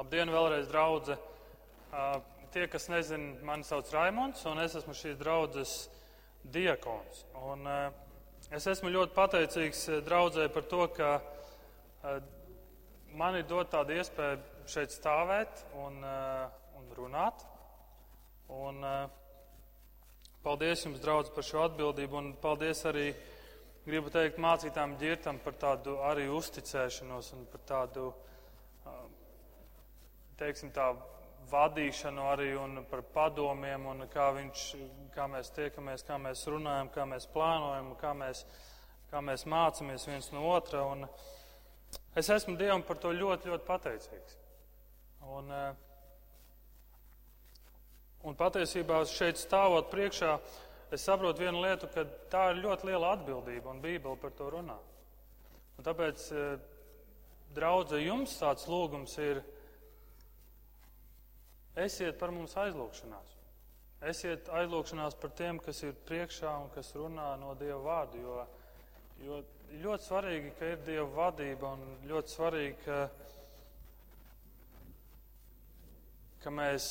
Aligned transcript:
Labdien, 0.00 0.30
vēlreiz, 0.32 0.64
draugi! 0.64 1.12
Tie, 2.54 2.62
kas 2.72 2.86
nezina, 2.88 3.34
mani 3.44 3.66
sauc 3.68 3.90
Raimons, 3.92 4.46
un 4.48 4.62
es 4.62 4.72
esmu 4.78 4.94
šīs 4.96 5.18
draudzes 5.20 5.74
diakons. 6.54 7.18
Un, 7.50 7.68
es 8.56 8.68
esmu 8.72 8.88
ļoti 8.94 9.12
pateicīgs 9.18 9.82
draudzē 10.06 10.46
par 10.54 10.64
to, 10.70 10.86
ka 10.96 11.10
man 13.12 13.36
ir 13.42 13.44
dot 13.50 13.68
tādu 13.74 13.98
iespēju 14.00 14.64
šeit 14.72 14.96
stāvēt 14.96 15.66
un, 15.82 16.00
un 16.00 16.88
runāt. 16.96 17.44
Un, 18.56 18.80
paldies 20.40 20.86
jums, 20.88 21.04
draugi, 21.04 21.36
par 21.36 21.44
šo 21.50 21.66
atbildību, 21.66 22.22
un 22.22 22.32
paldies 22.40 22.86
arī, 22.88 23.10
gribu 23.84 24.16
teikt, 24.16 24.40
mācītām 24.40 24.96
ģirtam 25.04 25.44
par 25.44 25.60
tādu 25.60 26.00
arī 26.08 26.30
uzticēšanos 26.40 27.34
un 27.36 27.48
par 27.52 27.68
tādu 27.74 28.08
teiksim, 30.40 30.72
tā 30.72 30.94
vadīšanu 31.50 32.24
arī 32.30 32.50
un 32.58 32.84
par 32.90 33.02
padomiem 33.14 33.86
un 33.90 34.04
kā, 34.12 34.30
viņš, 34.36 34.64
kā 35.14 35.26
mēs 35.30 35.52
tiekamies, 35.56 36.04
kā 36.06 36.18
mēs 36.20 36.44
runājam, 36.50 36.90
kā 36.94 37.06
mēs 37.08 37.26
plānojam, 37.34 37.92
kā 38.00 38.14
mēs, 38.16 38.44
kā 39.10 39.22
mēs 39.24 39.46
mācāmies 39.50 40.06
viens 40.08 40.30
no 40.34 40.46
otra. 40.52 40.84
Un 40.86 41.06
es 42.16 42.30
esmu 42.30 42.56
Dievam 42.60 42.84
par 42.86 43.00
to 43.02 43.12
ļoti, 43.16 43.50
ļoti 43.50 43.68
pateicīgs. 43.68 44.36
Un, 45.30 45.52
eh, 45.52 45.70
un 48.24 48.36
patiesībā 48.36 49.02
šeit 49.10 49.40
stāvot 49.40 49.90
priekšā, 49.92 50.38
es 50.90 51.04
saprotu 51.06 51.44
vienu 51.44 51.62
lietu, 51.64 51.90
ka 51.92 52.06
tā 52.32 52.50
ir 52.52 52.62
ļoti 52.64 52.90
liela 52.90 53.14
atbildība 53.16 53.70
un 53.70 53.82
Bībele 53.82 54.18
par 54.20 54.30
to 54.38 54.50
runā. 54.50 54.78
Un 55.78 55.84
tāpēc, 55.84 56.32
eh, 56.32 56.58
draudze, 57.54 57.98
jums 58.04 58.38
tāds 58.38 58.66
lūgums 58.70 59.18
ir 59.18 59.42
Esiet 61.78 62.18
par 62.18 62.32
mums 62.34 62.56
aizlūgšanās. 62.58 63.36
Esiet 64.10 64.48
aizlūgšanās 64.48 65.14
par 65.20 65.30
tiem, 65.36 65.58
kas 65.62 65.82
ir 65.84 65.94
priekšā 66.08 66.50
un 66.64 66.70
kas 66.74 66.94
runā 66.96 67.34
no 67.38 67.54
Dieva 67.60 67.78
vārdu. 67.84 68.22
Jo, 68.24 68.46
jo 69.22 69.42
ļoti 69.82 70.06
svarīgi, 70.08 70.54
ka 70.58 70.70
ir 70.72 70.80
Dieva 70.86 71.06
vadība 71.14 71.74
un 71.76 71.84
ļoti 72.10 72.34
svarīgi, 72.34 72.76
ka, 72.86 72.98
ka 76.42 76.54
mēs 76.56 76.88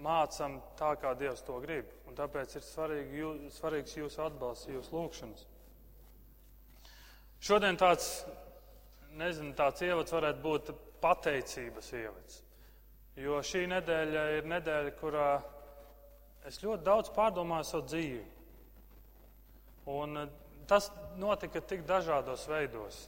mācām 0.00 0.60
tā, 0.78 0.92
kā 1.00 1.14
Dievs 1.18 1.42
to 1.46 1.56
grib. 1.64 1.88
Un 2.06 2.18
tāpēc 2.18 2.54
ir 2.56 2.66
svarīgi, 2.66 3.18
jū, 3.22 3.32
svarīgs 3.56 3.96
jūsu 3.96 4.22
atbalsts, 4.26 4.68
jūsu 4.70 4.94
lūgšanas. 4.96 5.48
Šodien 7.40 7.80
tāds, 7.80 8.12
nezinu, 9.16 9.56
tāds 9.56 9.82
ievads 9.82 10.12
varētu 10.12 10.44
būt 10.44 10.72
pateicības 11.00 11.92
ievads. 11.96 12.42
Jo 13.18 13.40
šī 13.42 13.64
nedēļa 13.70 14.26
ir 14.36 14.46
nedēļa, 14.46 14.92
kurā 15.00 15.30
es 16.46 16.60
ļoti 16.62 16.86
daudz 16.86 17.10
pārdomāju 17.14 17.66
savu 17.66 17.88
dzīvi. 17.90 18.22
Un 19.90 20.22
eh, 20.22 20.28
tas 20.70 20.90
notika 21.18 21.60
tik 21.60 21.82
dažādos 21.88 22.46
veidos. 22.48 23.02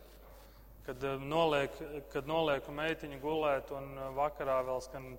Kad, 0.87 1.05
eh, 1.07 1.23
noliek, 1.23 1.79
kad 2.13 2.27
nolieku 2.27 2.75
meitiņu 2.75 3.21
gulēt, 3.23 3.71
un 3.77 3.93
eh, 3.95 4.11
vakarā 4.19 4.59
vēl 4.67 4.83
skan 4.83 5.13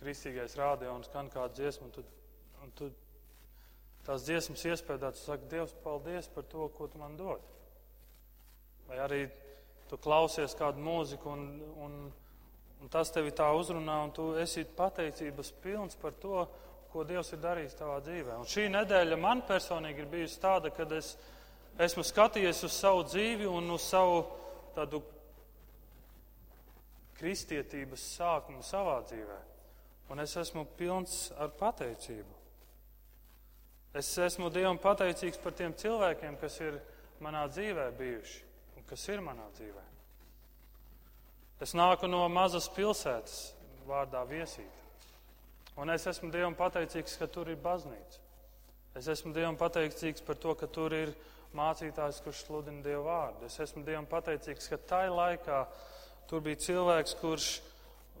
kristīgais 0.00 0.58
rādio 0.58 0.92
un 0.92 1.06
skan 1.06 1.30
kāda 1.32 1.54
dziesma, 1.56 1.86
un 1.86 1.94
tu, 1.94 2.02
un 2.64 2.72
tu 2.76 2.90
tās 4.06 4.26
dziesmas 4.26 4.66
iespējā, 4.66 5.12
tu 5.14 5.22
saki, 5.22 5.48
Dievs, 5.50 5.74
paldies 5.84 6.28
par 6.34 6.44
to, 6.50 6.68
ko 6.74 6.90
tu 6.90 7.00
man 7.00 7.16
dod. 7.16 7.42
Vai 8.86 9.00
arī 9.02 9.22
tu 9.90 9.98
klausies 9.98 10.54
kādu 10.58 10.82
mūziku 10.82 11.30
un, 11.32 11.46
un 11.82 11.96
Un 12.82 12.92
tas 12.92 13.10
tevi 13.12 13.32
tā 13.34 13.48
uzrunā, 13.56 13.96
un 14.04 14.12
tu 14.14 14.30
esi 14.38 14.66
pateicības 14.76 15.52
pilns 15.62 15.96
par 16.00 16.14
to, 16.20 16.44
ko 16.92 17.04
Dievs 17.04 17.32
ir 17.32 17.40
darījis 17.42 17.76
tavā 17.78 17.98
dzīvē. 18.04 18.36
Un 18.40 18.48
šī 18.48 18.68
nedēļa 18.72 19.18
man 19.20 19.42
personīgi 19.48 20.04
ir 20.04 20.10
bijusi 20.12 20.40
tāda, 20.40 20.70
kad 20.74 20.92
es 20.96 21.14
esmu 21.82 22.04
skatījies 22.06 22.62
uz 22.68 22.76
savu 22.76 23.04
dzīvi 23.08 23.48
un 23.50 23.68
uz 23.74 23.84
savu 23.90 24.22
tādu 24.76 25.02
kristietības 27.16 28.04
sākumu 28.16 28.64
savā 28.64 29.00
dzīvē. 29.08 29.38
Un 30.12 30.22
es 30.22 30.36
esmu 30.38 30.66
pilns 30.78 31.30
ar 31.36 31.50
pateicību. 31.58 32.36
Es 33.96 34.12
esmu 34.20 34.50
Dievam 34.52 34.78
pateicīgs 34.78 35.40
par 35.40 35.56
tiem 35.56 35.72
cilvēkiem, 35.76 36.36
kas 36.40 36.60
ir 36.60 36.78
manā 37.24 37.46
dzīvē 37.48 37.90
bijuši 37.96 38.42
un 38.76 38.84
kas 38.88 39.08
ir 39.08 39.24
manā 39.24 39.48
dzīvē. 39.56 39.84
Es 41.60 41.72
nāku 41.72 42.08
no 42.08 42.26
mazas 42.28 42.66
pilsētas 42.68 43.36
vārdā 43.88 44.20
Viesīta. 44.28 44.84
Un 45.80 45.92
es 45.92 46.04
esmu 46.08 46.28
Dievam 46.32 46.56
pateicīgs, 46.56 47.16
ka 47.20 47.28
tur 47.32 47.48
ir 47.52 47.56
baznīca. 47.60 48.20
Es 48.96 49.08
esmu 49.12 49.32
Dievam 49.36 49.56
pateicīgs 49.60 50.24
par 50.24 50.36
to, 50.40 50.54
ka 50.56 50.68
tur 50.72 50.92
ir 50.96 51.12
mācītājs, 51.56 52.20
kurš 52.24 52.42
sludina 52.46 52.84
Dievu 52.84 53.06
vārdu. 53.08 53.48
Es 53.48 53.56
esmu 53.60 53.84
Dievam 53.84 54.08
pateicīgs, 54.08 54.68
ka 54.72 54.80
tajā 54.92 55.12
laikā 55.12 55.62
tur 56.28 56.44
bija 56.44 56.60
cilvēks, 56.66 57.16
kurš 57.20 57.48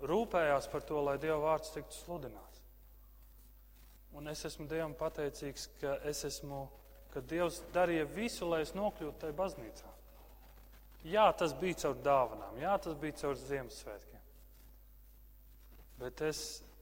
rūpējās 0.04 0.68
par 0.72 0.84
to, 0.88 1.00
lai 1.04 1.16
Dieva 1.20 1.38
vārds 1.42 1.72
tiktu 1.74 1.96
sludināts. 2.04 2.62
Un 4.16 4.28
es 4.32 4.44
esmu 4.48 4.68
Dievam 4.68 4.96
pateicīgs, 4.96 5.68
ka, 5.80 5.98
esmu, 6.08 6.66
ka 7.12 7.20
Dievs 7.20 7.60
darīja 7.74 8.08
visu, 8.16 8.48
lai 8.48 8.62
es 8.64 8.72
nokļūtu 8.76 9.20
tajā 9.24 9.36
baznīcā. 9.36 9.95
Jā, 11.06 11.26
tas 11.38 11.52
bija 11.54 11.78
caur 11.84 11.98
dāvanām, 12.02 12.56
jā, 12.58 12.72
tas 12.82 12.96
bija 12.98 13.14
caur 13.20 13.36
Ziemassvētkiem. 13.38 14.22
Bet 16.00 16.22
es 16.26 16.40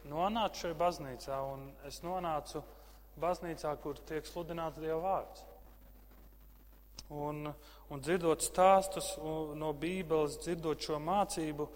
nonācu 0.08 0.62
šajā 0.62 0.76
baznīcā, 0.80 1.40
un 1.52 1.66
es 1.88 2.00
nonācu 2.04 2.62
baznīcā, 3.20 3.74
kur 3.82 4.00
tiek 4.08 4.26
sludināts 4.26 4.80
Dieva 4.80 5.00
vārds. 5.04 5.44
Un, 7.12 7.50
un 7.92 8.00
dzirdot 8.00 8.42
stāstus 8.42 9.12
no 9.60 9.74
Bībeles, 9.76 10.40
dzirdot 10.40 10.80
šo 10.80 10.98
mācību, 11.04 11.68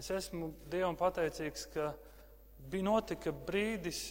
es 0.00 0.10
esmu 0.16 0.54
Dievam 0.72 0.96
pateicīgs, 0.98 1.68
ka 1.74 1.92
bija 2.72 2.88
notika 2.88 3.32
brīdis, 3.32 4.06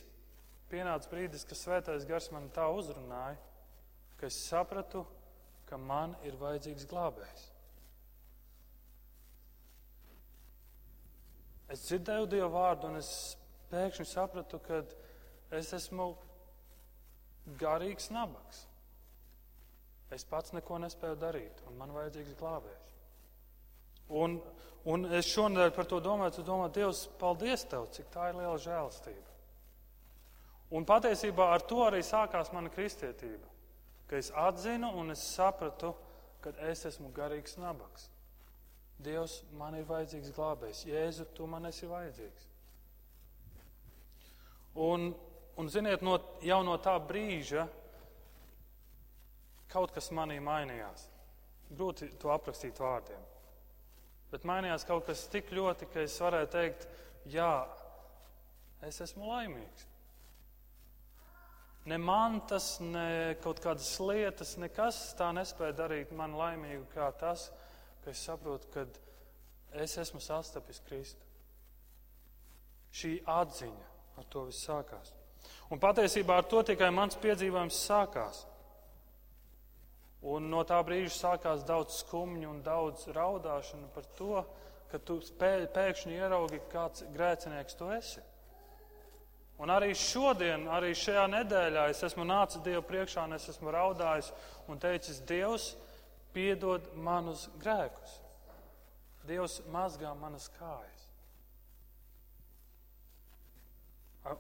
pienāca 0.70 1.10
brīdis, 1.10 1.48
kad 1.50 1.58
Svētais 1.58 2.06
Gars 2.06 2.30
man 2.36 2.52
tā 2.54 2.70
uzrunāja, 2.70 3.40
ka 4.20 4.30
es 4.30 4.38
sapratu, 4.46 5.08
ka 5.66 5.78
man 5.82 6.14
ir 6.28 6.38
vajadzīgs 6.38 6.86
glābējs. 6.90 7.50
Es 11.70 11.86
dzirdēju 11.86 12.30
Dieva 12.30 12.50
vārdu, 12.54 12.90
un 12.90 12.98
es 13.00 13.12
pēkšņi 13.70 14.08
sapratu, 14.10 14.60
ka 14.66 14.82
es 15.56 15.70
esmu 15.78 16.12
garīgs 17.62 18.10
nabaks. 18.14 18.66
Es 20.14 20.26
pats 20.26 20.56
neko 20.58 20.80
nespēju 20.82 21.18
darīt, 21.22 21.62
un 21.70 21.78
man 21.78 21.94
vajadzīgs 21.94 22.38
glābējs. 22.40 22.96
Un, 24.10 24.40
un 24.90 25.06
es 25.14 25.30
šonadēļ 25.30 25.74
par 25.76 25.86
to 25.90 26.00
domāju, 26.02 26.34
es 26.34 26.48
domāju, 26.48 26.74
Dievs, 26.80 27.04
paldies 27.22 27.66
Tev, 27.70 27.86
cik 27.94 28.10
tā 28.14 28.32
ir 28.32 28.40
liela 28.40 28.58
žēlastība. 28.58 29.28
Un 30.74 30.86
patiesībā 30.86 31.52
ar 31.54 31.66
to 31.66 31.84
arī 31.86 32.02
sākās 32.06 32.50
mana 32.54 32.70
kristietība, 32.74 33.46
ka 34.10 34.18
es 34.18 34.32
atzinu 34.34 34.90
un 34.98 35.14
es 35.14 35.22
sapratu, 35.36 35.94
ka 36.42 36.54
es 36.70 36.86
esmu 36.90 37.10
garīgs 37.14 37.58
nabaks. 37.62 38.10
Dievs, 39.00 39.40
man 39.56 39.78
ir 39.80 39.88
vajadzīgs 39.88 40.34
glābējs. 40.36 40.84
Jēzu, 40.90 41.30
tu 41.36 41.48
man 41.48 41.70
esi 41.70 41.88
vajadzīgs. 41.88 42.48
Un, 44.80 45.10
un 45.60 45.70
ziniet, 45.72 46.04
no, 46.06 46.18
jau 46.44 46.60
no 46.68 46.76
tā 46.84 46.98
brīža 47.04 47.66
kaut 49.72 49.94
kas 49.96 50.12
manī 50.16 50.40
mainījās. 50.44 51.08
Grūti 51.70 52.10
to 52.20 52.32
aprakstīt 52.34 52.80
vārdiem. 52.82 53.22
Bet 54.30 54.46
mainījās 54.46 54.86
kaut 54.86 55.08
kas 55.08 55.28
tik 55.32 55.54
ļoti, 55.56 55.88
ka 55.94 56.04
es 56.06 56.18
varēju 56.22 56.50
teikt, 56.54 56.86
jā, 57.30 57.54
es 58.86 59.00
esmu 59.06 59.30
laimīgs. 59.30 59.88
Ne 61.90 61.98
mantas, 61.98 62.76
ne 62.84 63.38
kaut 63.42 63.62
kādas 63.64 63.90
lietas, 64.04 64.58
nekas 64.62 65.00
tā 65.18 65.32
nespēja 65.34 65.78
darīt 65.78 66.12
man 66.14 66.36
laimīgu 66.38 66.86
kā 66.94 67.08
tas, 67.18 67.48
ka 68.04 68.12
es 68.14 68.22
saprotu, 68.26 68.70
ka 68.74 68.86
es 69.84 69.98
esmu 70.02 70.22
sastapis 70.24 70.82
Kristu. 70.88 71.26
Šī 72.94 73.20
atziņa 73.30 73.90
ar 74.20 74.30
to 74.34 74.46
viss 74.48 74.66
sākās. 74.66 75.14
Un 75.70 75.82
patiesībā 75.82 76.40
ar 76.40 76.48
to 76.50 76.64
tikai 76.66 76.90
mans 76.94 77.18
piedzīvojums 77.22 77.84
sākās. 77.88 78.46
Un 80.26 80.50
no 80.52 80.64
tā 80.68 80.80
brīža 80.84 81.14
sākās 81.16 81.62
daudz 81.68 82.02
skumju 82.02 82.50
un 82.50 82.64
daudz 82.66 83.06
raudāšanu 83.16 83.92
par 83.94 84.08
to, 84.18 84.42
ka 84.92 85.00
tu 85.00 85.20
pēkšņi 85.40 86.18
ieraugi, 86.18 86.60
kāds 86.74 87.06
grēcinieks 87.14 87.78
tu 87.80 87.88
esi. 87.94 88.24
Un 89.60 89.72
arī 89.72 89.92
šodien, 89.96 90.66
arī 90.72 90.94
šajā 90.96 91.26
nedēļā 91.34 91.90
es 91.92 92.02
esmu 92.08 92.24
nācis 92.28 92.64
Dievu 92.64 92.82
priekšā 92.88 93.26
un 93.28 93.36
es 93.36 93.48
esmu 93.52 93.72
raudājis 93.76 94.32
un 94.72 94.80
teicis, 94.80 95.20
Dievs, 95.28 95.74
piedod 96.34 96.88
manus 96.96 97.48
grēkus. 97.62 98.16
Dievs 99.30 99.60
mazgā 99.74 100.14
manas 100.18 100.48
kājas. 100.58 101.06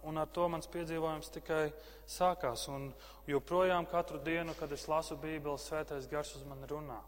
Un 0.06 0.19
ar 0.21 0.27
to 0.33 0.45
mans 0.51 0.68
piedzīvojums 0.69 1.31
tikai 1.33 1.69
sākās. 2.09 2.68
Un 2.69 2.89
joprojām 3.30 3.88
katru 3.89 4.19
dienu, 4.24 4.53
kad 4.59 4.71
es 4.75 4.86
lasu 4.91 5.18
Bībeli, 5.18 5.57
svētais 5.62 6.09
gars 6.12 6.36
uz 6.38 6.44
mani 6.47 6.68
runā. 6.69 7.00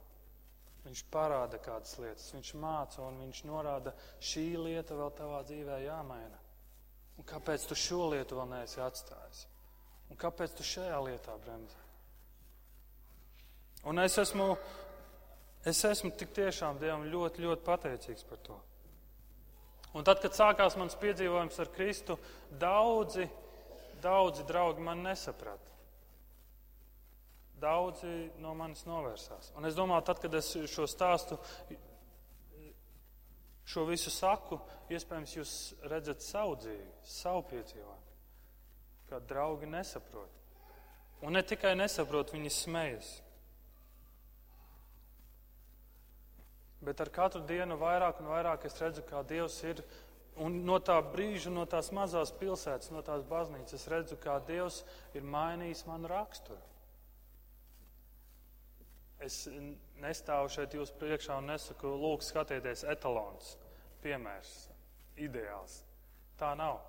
Viņš 0.82 1.04
parāda 1.14 1.60
kādas 1.62 1.94
lietas, 2.02 2.32
viņš 2.34 2.56
māca 2.58 3.04
un 3.06 3.20
viņš 3.22 3.44
norāda, 3.46 3.94
šī 4.18 4.48
lieta 4.58 4.98
vēl 4.98 5.12
tavā 5.20 5.44
dzīvē 5.46 5.78
jāmaina. 5.84 6.40
Un 7.22 7.28
kāpēc 7.30 7.68
tu 7.70 7.78
šo 7.78 8.08
lietu 8.16 8.40
vēl 8.40 8.50
neesi 8.56 8.82
atstājis? 8.82 9.46
Un 10.10 10.18
kāpēc 10.18 10.56
tu 10.58 10.66
šajā 10.66 10.98
lietā 11.06 11.38
bremzē? 11.44 11.91
Un 13.84 14.00
es 14.00 14.18
esmu, 14.22 14.54
es 15.66 15.80
esmu 15.88 16.12
tik 16.18 16.34
tiešām 16.38 16.78
Dievam 16.82 17.08
ļoti, 17.10 17.42
ļoti 17.46 17.66
pateicīgs 17.66 18.28
par 18.30 18.42
to. 18.46 18.58
Un 19.98 20.06
tad, 20.08 20.22
kad 20.24 20.36
sākās 20.38 20.78
mans 20.80 20.96
piedzīvojums 21.02 21.58
ar 21.60 21.72
Kristu, 21.74 22.16
daudzi, 22.62 23.26
daudzi 24.04 24.46
draugi 24.48 24.84
man 24.86 25.02
nesaprata. 25.04 25.74
Daudzi 27.62 28.12
no 28.42 28.54
manis 28.58 28.86
novērsās. 28.88 29.52
Un 29.58 29.68
es 29.70 29.76
domāju, 29.78 30.06
tad, 30.08 30.22
kad 30.24 30.38
es 30.38 30.54
šo 30.72 30.88
stāstu, 30.90 31.38
šo 33.68 33.84
visu 33.90 34.14
saku, 34.14 34.58
iespējams, 34.92 35.36
jūs 35.38 35.56
redzat 35.92 36.24
savu 36.26 36.56
dzīvi, 36.62 36.88
savu 37.06 37.44
piedzīvojumu, 37.52 38.16
kad 39.12 39.28
draugi 39.30 39.70
nesaprot. 39.70 40.40
Un 41.22 41.38
ne 41.38 41.44
tikai 41.46 41.76
nesaprot, 41.78 42.34
viņi 42.34 42.54
smejas. 42.56 43.12
Bet 46.82 47.02
ar 47.04 47.12
katru 47.14 47.44
dienu 47.46 47.78
vairāk 47.78 48.24
un 48.24 48.32
vairāk 48.32 48.66
es 48.66 48.80
redzu, 48.82 49.04
kā 49.06 49.22
Dievs 49.30 49.60
ir. 49.70 49.84
Un 50.42 50.62
no 50.66 50.80
tā 50.82 50.96
brīža, 51.14 51.52
no 51.54 51.68
tās 51.70 51.92
mazās 51.94 52.32
pilsētas, 52.40 52.90
no 52.94 53.04
tās 53.06 53.22
baznīcas, 53.30 53.76
es 53.78 53.90
redzu, 53.92 54.18
kā 54.18 54.40
Dievs 54.48 54.80
ir 55.14 55.28
mainījis 55.28 55.84
manu 55.86 56.10
raksturu. 56.10 56.62
Es 59.22 59.44
nestāvu 60.02 60.50
šeit 60.50 60.74
jūs 60.74 60.94
priekšā 60.98 61.36
un 61.38 61.52
nesaku, 61.52 61.92
lūk, 62.02 62.24
skatieties, 62.26 62.88
etalons, 62.90 63.52
piemērs, 64.02 64.56
ideāls. 65.22 65.84
Tā 66.40 66.56
nav. 66.58 66.80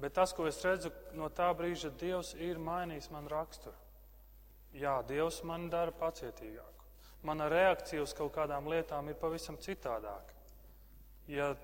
Bet 0.00 0.14
tas, 0.16 0.32
ko 0.32 0.46
es 0.48 0.62
redzu 0.64 0.94
no 1.18 1.28
tā 1.28 1.50
brīža, 1.58 1.92
Dievs 2.00 2.32
ir 2.40 2.62
mainījis 2.62 3.10
manu 3.12 3.34
raksturu. 3.34 3.76
Jā, 4.76 5.02
Dievs 5.10 5.42
man 5.44 5.68
dara 5.72 5.92
pacietīgāk 5.92 6.75
mana 7.22 7.48
reakcija 7.48 8.02
uz 8.02 8.14
kaut 8.14 8.34
kādām 8.34 8.68
lietām 8.70 9.08
ir 9.08 9.18
pavisam 9.20 9.56
citādāka. 9.56 10.34
Ja, 11.30 11.54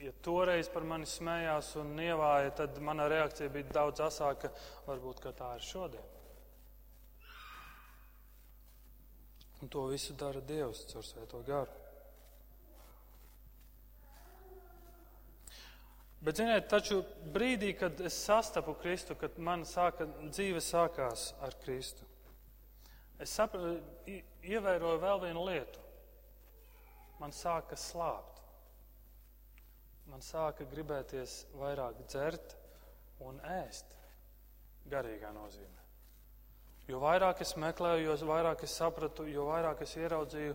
ja 0.00 0.12
toreiz 0.24 0.68
par 0.72 0.86
mani 0.88 1.08
smējās 1.08 1.74
un 1.80 1.96
nievāja, 1.98 2.54
tad 2.62 2.78
mana 2.84 3.08
reakcija 3.12 3.52
bija 3.52 3.72
daudz 3.80 4.04
asāka, 4.06 4.52
varbūt, 4.86 5.26
tā 5.36 5.54
ir 5.56 5.66
šodien. 5.66 6.12
Un 9.62 9.72
to 9.72 9.86
visu 9.88 10.14
dara 10.14 10.40
Dievs 10.44 10.84
caur 10.90 11.04
Svēto 11.04 11.40
garu. 11.46 11.72
Bet, 16.26 16.40
ziniet, 16.40 16.64
taču 16.70 17.02
brīdī, 17.32 17.70
kad 17.78 18.00
es 18.02 18.16
sastapu 18.18 18.74
Kristu, 18.80 19.14
kad 19.20 19.36
man 19.38 19.64
sāka, 19.68 20.08
dzīve 20.24 20.62
sākās 20.64 21.28
ar 21.44 21.54
Kristu, 21.62 22.05
es 23.22 23.32
sapratu, 23.32 23.76
ievēroju 24.46 25.02
vēl 25.02 25.22
vienu 25.26 25.44
lietu. 25.48 25.82
Man 27.20 27.32
sāka 27.32 27.78
slāpt. 27.80 28.42
Man 30.06 30.22
sāka 30.22 30.66
gribēties 30.70 31.46
vairāk 31.58 32.04
dzert 32.06 32.54
un 33.26 33.40
ēst 33.42 33.96
garīgā 34.90 35.32
nozīmē. 35.34 35.86
Jo 36.86 37.00
vairāk 37.02 37.40
es 37.42 37.56
meklēju, 37.58 38.12
jo 38.12 38.28
vairāk 38.28 38.62
es 38.62 38.76
sapratu, 38.78 39.26
jo 39.26 39.48
vairāk 39.48 39.80
es 39.82 39.96
ieraudzīju, 39.98 40.54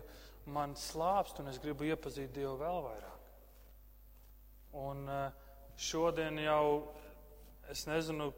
man 0.54 0.72
slāpst 0.78 1.42
un 1.42 1.50
es 1.50 1.58
gribu 1.60 1.84
iepazīt 1.90 2.32
Dievu 2.32 2.54
vēl 2.62 2.78
vairāk. 2.86 3.26
Un 4.80 5.04
eh, 5.12 5.26
šodien 5.76 6.38
jau 6.40 6.94
es 7.70 7.84
nezinu, 7.86 8.30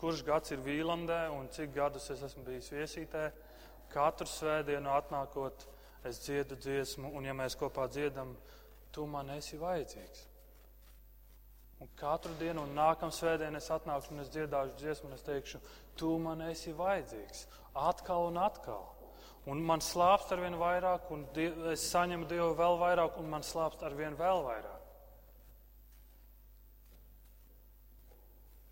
kurš 0.00 0.24
gads 0.24 0.54
ir 0.54 0.64
Vīlandē 0.64 1.26
un 1.36 1.50
cik 1.52 1.74
gadus 1.76 2.08
es 2.14 2.22
esmu 2.24 2.46
bijis 2.48 2.72
viesītē. 2.72 3.26
Katru 3.94 4.26
svētdienu 4.26 4.90
atnākot, 4.90 5.66
es 6.08 6.18
dziedu 6.24 6.58
dziesmu, 6.58 7.12
un 7.14 7.28
ja 7.28 7.34
mēs 7.36 7.54
kopā 7.58 7.86
dziedam, 7.88 8.34
tu 8.94 9.06
man 9.10 9.30
esi 9.36 9.58
vajadzīgs. 9.60 10.24
Un 11.82 11.90
katru 11.98 12.32
dienu, 12.40 12.64
un 12.64 12.74
nākamā 12.76 13.12
svētdienā 13.12 13.60
es 13.60 13.70
atnākšu 13.74 14.14
un 14.14 14.22
es 14.22 14.30
dziedāšu 14.32 14.76
dziesmu, 14.80 15.10
un 15.10 15.16
es 15.16 15.24
teikšu, 15.26 15.60
tu 15.98 16.12
man 16.22 16.42
esi 16.46 16.72
vajadzīgs. 16.76 17.46
Atkal 17.74 18.30
un 18.30 18.38
atkal. 18.40 18.86
Un 19.50 19.60
man 19.60 19.82
slāpst 19.84 20.30
ar 20.32 20.40
vien 20.40 20.56
vairāk, 20.56 21.10
un 21.12 21.26
es 21.72 21.84
saņemu 21.90 22.30
Dievu 22.30 22.54
vēl 22.56 22.78
vairāk, 22.80 23.18
un 23.20 23.28
man 23.34 23.44
slāpst 23.44 23.84
ar 23.84 23.96
vien 23.98 24.16
vēl 24.16 24.40
vairāk. 24.46 24.80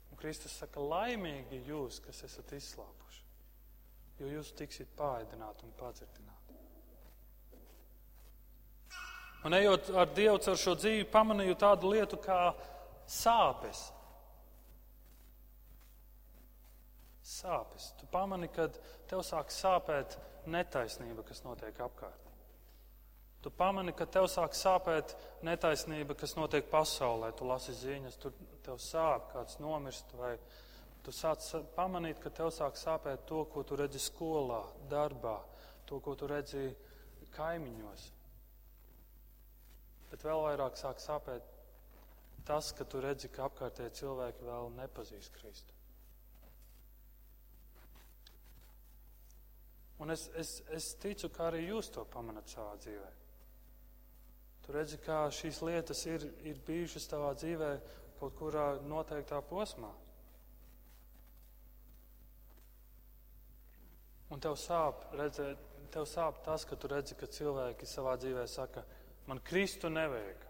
Un 0.08 0.20
Kristus 0.22 0.56
saka, 0.62 0.80
laimīgi 0.80 1.60
jūs, 1.69 2.00
kas 2.06 2.24
esat 2.30 2.56
izslāpuši 2.56 3.01
jo 4.22 4.30
jūs 4.38 4.52
tiksiet 4.58 4.90
pāēdināti 4.98 5.66
un 5.66 5.74
padzirdināti. 5.78 6.58
Un 9.42 9.56
ejot 9.58 9.90
ar 9.98 10.10
Dievu 10.14 10.38
caur 10.44 10.58
šo 10.58 10.76
dzīvi, 10.78 11.08
pamanīju 11.10 11.58
tādu 11.58 11.90
lietu 11.90 12.19
kā 12.22 12.52
sāpes. 13.10 13.88
Sāpes. 17.26 17.90
Tu 17.98 18.06
pamani, 18.12 18.46
kad 18.54 18.76
tev 19.10 19.24
sāk 19.26 19.50
sāpēt 19.50 20.14
netaisnība, 20.46 21.24
kas 21.26 21.42
notiek 21.42 21.78
apkārt. 21.82 22.30
Tu 23.42 23.50
pamani, 23.50 23.90
ka 23.98 24.06
tev 24.06 24.28
sāk 24.30 24.54
sāpēt 24.54 25.16
netaisnība, 25.42 26.14
kas 26.19 26.36
notiek 26.38 26.69
pasaulē. 26.70 27.32
Tu 27.34 27.46
lasi 27.48 27.74
ziņas, 27.74 28.19
tur 28.22 28.36
tev 28.62 28.78
sāp, 28.78 29.32
kāds 29.32 29.58
nomirst 29.62 30.14
vai 30.14 30.36
Tu 31.02 31.10
sāc 31.14 31.43
pamanīt, 31.75 32.20
ka 32.22 32.31
tev 32.31 32.52
sāk 32.54 32.76
sāpēt 32.78 33.25
to, 33.26 33.43
ko 33.50 33.64
tu 33.66 33.78
redzi 33.78 33.99
skolā, 34.02 34.60
darbā, 34.90 35.40
to, 35.87 35.99
ko 35.99 36.14
tu 36.14 36.28
redzi 36.31 36.69
kaimiņos. 37.34 38.04
Bet 40.12 40.26
vēl 40.28 40.44
vairāk 40.46 40.78
sāk 40.78 41.02
sāpēt 41.02 41.49
tas, 42.46 42.70
ka 42.77 42.84
tu 42.84 43.00
redzi, 43.03 43.31
ka 43.32 43.48
apkārtēji 43.48 43.98
cilvēki 44.03 44.46
vēl 44.46 44.70
nepazīst 44.77 45.34
Kristu. 45.34 45.74
Un 50.03 50.10
es, 50.10 50.27
es, 50.38 50.56
es 50.74 50.93
ticu, 50.98 51.31
ka 51.31 51.46
arī 51.50 51.67
jūs 51.69 51.91
to 51.94 52.03
pamanat 52.10 52.50
savā 52.50 52.74
dzīvē. 52.82 53.10
Tu 54.62 54.74
redzi, 54.74 54.98
kā 55.03 55.24
šīs 55.34 55.60
lietas 55.62 56.00
ir, 56.10 56.24
ir 56.46 56.58
bijušas 56.67 57.06
tavā 57.10 57.32
dzīvē 57.38 57.70
kaut 58.19 58.34
kurā 58.38 58.67
noteiktā 58.86 59.38
posmā. 59.46 59.91
Un 64.32 64.41
tev 64.41 64.56
sāp, 64.56 65.05
redzēt, 65.19 65.60
tev 65.93 66.06
sāp 66.08 66.41
tas, 66.46 66.65
ka 66.65 66.77
tu 66.81 66.89
redzi, 66.89 67.17
ka 67.19 67.29
cilvēki 67.29 67.89
savā 67.89 68.17
dzīvē 68.17 68.46
saka, 68.48 68.84
man 69.29 69.43
Kristu 69.44 69.93
nevajag. 69.93 70.48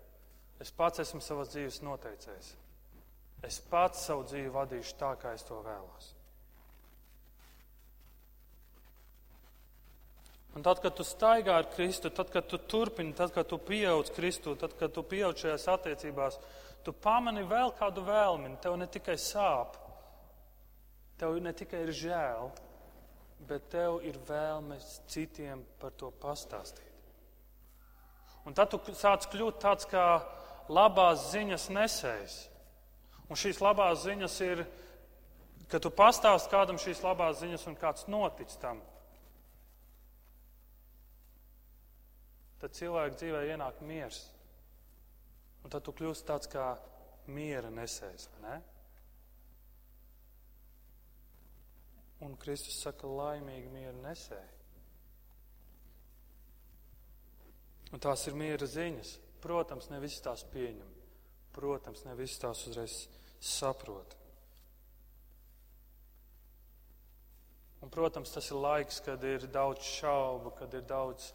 Es 0.62 0.71
pats 0.71 1.03
esmu 1.03 1.19
savas 1.25 1.51
dzīves 1.51 1.81
noteicējis. 1.83 2.53
Es 3.43 3.59
pats 3.67 4.05
savu 4.07 4.23
dzīvi 4.29 4.53
vadīšu 4.55 4.95
tā, 5.01 5.17
kā 5.19 5.35
es 5.35 5.43
to 5.49 5.59
vēlos. 5.67 6.12
Un 10.55 10.62
tad, 10.62 10.83
kad 10.85 10.95
tu 10.95 11.05
staigā 11.07 11.57
ar 11.57 11.71
Kristu, 11.73 12.11
tad, 12.12 12.29
kad 12.31 12.47
tu 12.47 12.61
turpini, 12.61 13.15
tad, 13.17 13.33
kad 13.35 13.49
tu 13.49 13.57
pieaug 13.59 14.07
Kristu, 14.15 14.55
tad, 14.61 14.77
kad 14.79 14.93
tu 14.93 15.03
pieaug 15.03 15.35
šajās 15.39 15.65
attiecībās, 15.73 16.37
tu 16.85 16.93
pamani 16.93 17.43
vēl 17.49 17.73
kādu 17.79 18.05
vēlmi. 18.05 18.53
Tev 18.62 18.77
ne 18.77 18.87
tikai 18.87 19.17
sāp, 19.19 19.79
tev 21.19 21.39
ne 21.41 21.55
tikai 21.57 21.87
ir 21.87 21.95
žēl, 21.97 22.53
bet 23.49 23.69
tev 23.73 24.01
ir 24.07 24.19
vēlmes 24.29 25.01
citiem 25.11 25.65
par 25.81 25.95
to 25.99 26.11
pastāstīt. 26.23 26.89
Un 28.47 28.55
tad 28.59 28.73
tu 28.73 28.95
sāc 28.99 29.27
kļūt 29.31 29.61
tāds 29.63 29.87
kā 29.91 30.07
labās 30.73 31.29
ziņas 31.31 31.69
nesējs. 31.75 32.39
Un 33.31 33.39
šīs 33.39 33.61
labās 33.63 34.03
ziņas 34.05 34.39
ir, 34.47 34.65
ka 35.71 35.79
tu 35.81 35.93
pastāst 35.95 36.51
kādam 36.53 36.81
šīs 36.81 37.03
labās 37.05 37.39
ziņas 37.41 37.69
un 37.71 37.79
kāds 37.79 38.09
notic 38.11 38.51
tam. 38.63 38.83
Tad 42.63 42.75
cilvēku 42.79 43.19
dzīvē 43.19 43.47
ienāk 43.55 43.81
miers. 43.87 44.21
Un 45.63 45.71
tad 45.71 45.83
tu 45.87 45.95
kļūsi 45.95 46.27
tāds 46.27 46.51
kā 46.51 46.75
miera 47.31 47.71
nesējs. 47.71 48.29
Ne? 48.43 48.59
Un 52.23 52.37
Kristus 52.38 52.79
saka, 52.85 53.09
laimīgi 53.11 53.71
mieru 53.73 53.99
nesēji. 54.05 54.62
Un 57.93 58.00
tās 58.00 58.25
ir 58.29 58.38
miera 58.38 58.67
ziņas. 58.69 59.17
Protams, 59.43 59.91
ne 59.91 59.99
visi 60.00 60.23
tās 60.23 60.45
pieņem. 60.52 60.91
Protams, 61.52 62.05
ne 62.07 62.14
visi 62.17 62.38
tās 62.41 62.62
uzreiz 62.71 63.02
saprot. 63.43 64.17
Un, 67.83 67.91
protams, 67.91 68.31
tas 68.31 68.49
ir 68.52 68.61
laiks, 68.62 69.00
kad 69.02 69.25
ir 69.26 69.49
daudz 69.50 69.83
šaubu, 69.99 70.55
kad 70.61 70.75
ir 70.79 70.87
daudz 70.87 71.33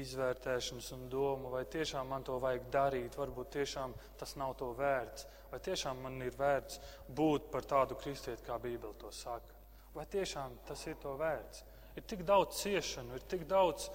izvērtēšanas 0.00 0.88
un 0.96 1.06
domu, 1.12 1.50
vai 1.52 1.66
tiešām 1.68 2.08
man 2.08 2.24
to 2.24 2.38
vajag 2.40 2.68
darīt, 2.72 3.18
varbūt 3.18 3.52
tiešām 3.58 3.94
tas 4.18 4.36
nav 4.40 4.54
to 4.58 4.70
vērts, 4.78 5.26
vai 5.50 5.60
tiešām 5.66 6.00
man 6.06 6.20
ir 6.24 6.36
vērts 6.38 6.80
būt 7.20 7.50
par 7.52 7.66
tādu 7.68 7.98
kristieti, 8.00 8.46
kā 8.46 8.56
Bībele 8.62 8.96
to 9.02 9.10
saka. 9.12 9.59
Vai 9.94 10.06
tiešām 10.06 10.54
tas 10.68 10.84
ir 10.86 10.96
to 11.02 11.16
vērts? 11.18 11.64
Ir 11.98 12.06
tik 12.06 12.22
daudz 12.26 12.60
ciešanu, 12.62 13.18
ir 13.18 13.26
tik 13.30 13.42
daudz 13.50 13.88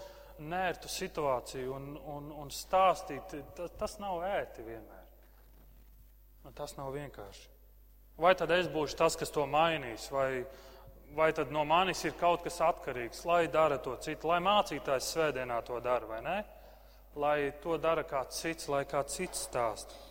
nērtu 0.43 0.91
situāciju 0.91 1.73
un, 1.75 1.91
un, 2.11 2.31
un 2.43 2.51
stāstīt, 2.51 3.35
tas, 3.55 3.71
tas 3.79 3.97
nav 4.03 4.23
ērti 4.27 4.65
vienmēr. 4.65 5.03
Un 6.45 6.53
tas 6.53 6.75
nav 6.77 6.91
vienkārši. 6.93 7.47
Vai 8.21 8.35
tad 8.37 8.51
es 8.55 8.67
būšu 8.71 8.95
tas, 8.99 9.15
kas 9.19 9.31
to 9.33 9.43
mainīs, 9.49 10.07
vai, 10.11 10.45
vai 11.15 11.31
tad 11.35 11.51
no 11.51 11.65
manis 11.67 12.03
ir 12.05 12.15
kaut 12.19 12.43
kas 12.45 12.61
atkarīgs, 12.63 13.25
lai 13.27 13.45
dara 13.51 13.79
to 13.79 13.95
citu, 14.03 14.29
lai 14.31 14.41
mācītājs 14.43 15.09
svētdienā 15.15 15.61
to 15.67 15.79
dara, 15.83 16.07
vai 16.07 16.21
ne? 16.23 16.37
Lai 17.19 17.37
to 17.63 17.79
dara 17.79 18.03
kāds 18.07 18.43
cits, 18.43 18.67
lai 18.71 18.83
kāds 18.87 19.15
cits 19.15 19.47
stāsta. 19.47 20.03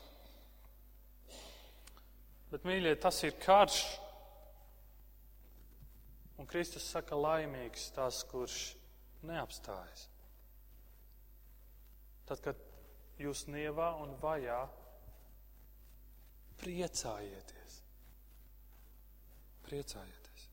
Bet, 2.52 2.64
mīļie, 2.64 2.94
tas 3.02 3.16
ir 3.26 3.36
karš. 3.42 3.82
Un 6.40 6.48
Kristus 6.50 6.86
saka, 6.90 7.14
laimīgs 7.14 7.90
tas, 7.94 8.22
kurš 8.26 8.74
neapstājas. 9.26 10.08
Tad, 12.26 12.40
kad 12.42 12.60
jūs 13.20 13.44
nievā 13.52 13.92
un 14.02 14.16
vajā, 14.22 14.58
priecājieties. 16.60 17.80
Priecājieties. 19.64 20.48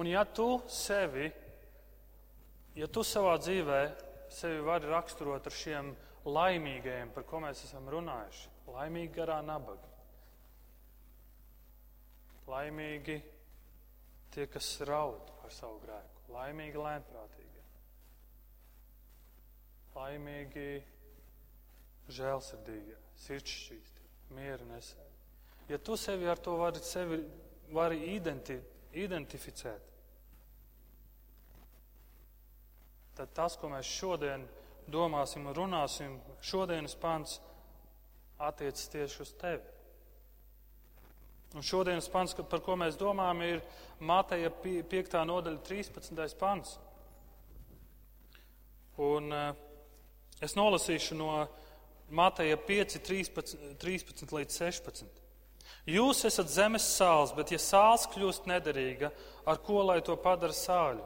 Un 0.00 0.08
ja 0.08 0.24
tu 0.24 0.48
sevi, 0.72 1.28
ja 2.78 2.88
tu 2.88 3.04
savā 3.04 3.36
dzīvē 3.40 3.80
sevi 4.32 4.64
vari 4.64 4.88
raksturot 4.88 5.46
ar 5.46 5.54
šiem 5.54 5.92
laimīgajiem, 6.24 7.12
par 7.12 7.26
ko 7.28 7.42
mēs 7.44 7.66
esam 7.66 7.90
runājuši, 7.92 8.48
laimīgi 8.72 9.12
garā 9.18 9.42
nabaga, 9.44 9.91
laimīgi 12.48 13.18
tie, 14.32 14.46
kas 14.50 14.68
raud 14.88 15.30
par 15.40 15.52
savu 15.54 15.78
grēku, 15.84 16.24
laimīgi 16.32 16.80
lēnprātīgi, 16.80 17.62
laimīgi 19.96 20.66
žēlsirdīgi, 22.12 22.98
sirdsšķīsti, 23.26 24.08
miera 24.36 24.66
nesēji. 24.72 25.10
Ja 25.70 25.78
tu 25.78 25.96
sevi 25.96 26.28
ar 26.28 26.40
to 26.42 26.56
vari, 26.58 26.82
sevi 26.84 27.20
vari 27.72 28.00
identi, 28.14 28.58
identificēt, 28.98 29.88
tad 33.16 33.32
tas, 33.36 33.56
ko 33.60 33.70
mēs 33.72 33.88
šodien 33.88 34.44
domāsim 34.90 35.46
un 35.46 35.56
runāsim, 35.56 36.16
šodienas 36.42 36.96
pants 36.98 37.38
attiecas 38.42 38.88
tieši 38.92 39.22
uz 39.22 39.32
tevi. 39.40 39.71
Un 41.52 41.64
šodienas 41.64 42.08
pants, 42.08 42.32
par 42.48 42.62
ko 42.64 42.76
mēs 42.80 42.96
domājam, 42.96 43.42
ir 43.44 43.60
Mateja 44.00 44.48
5. 44.62 45.18
nodaļa 45.28 45.60
13. 45.66 46.36
pants. 46.40 46.78
Un 49.02 49.32
uh, 49.32 49.50
es 50.40 50.56
nolasīšu 50.56 51.16
no 51.18 51.32
Mateja 52.12 52.56
5, 52.56 52.98
13, 53.04 53.76
13 53.80 54.34
līdz 54.36 54.58
16. 54.64 55.20
Jūs 55.92 56.24
esat 56.28 56.50
zemes 56.52 56.84
sāls, 56.96 57.32
bet 57.36 57.50
ja 57.52 57.58
sāls 57.60 58.04
kļūst 58.12 58.48
nederīga, 58.50 59.10
ar 59.48 59.60
ko 59.64 59.82
lai 59.88 60.00
to 60.04 60.16
padara 60.20 60.54
sāļu? 60.56 61.04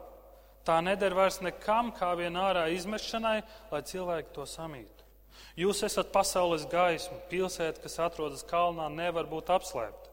Tā 0.67 0.81
neder 0.83 1.15
vairs 1.15 1.39
nekam, 1.39 1.93
kā 1.95 2.11
vien 2.19 2.35
ārā 2.35 2.67
izmešanai, 2.75 3.39
lai 3.71 3.81
cilvēki 3.87 4.33
to 4.35 4.43
samītu. 4.47 5.05
Jūs 5.57 5.81
esat 5.87 6.11
pasaules 6.13 6.67
gaisma, 6.69 7.17
pilsēta, 7.31 7.81
kas 7.81 7.97
atrodas 8.03 8.43
kalnā, 8.45 8.89
nevar 8.93 9.29
būt 9.31 9.49
apslēpta. 9.55 10.06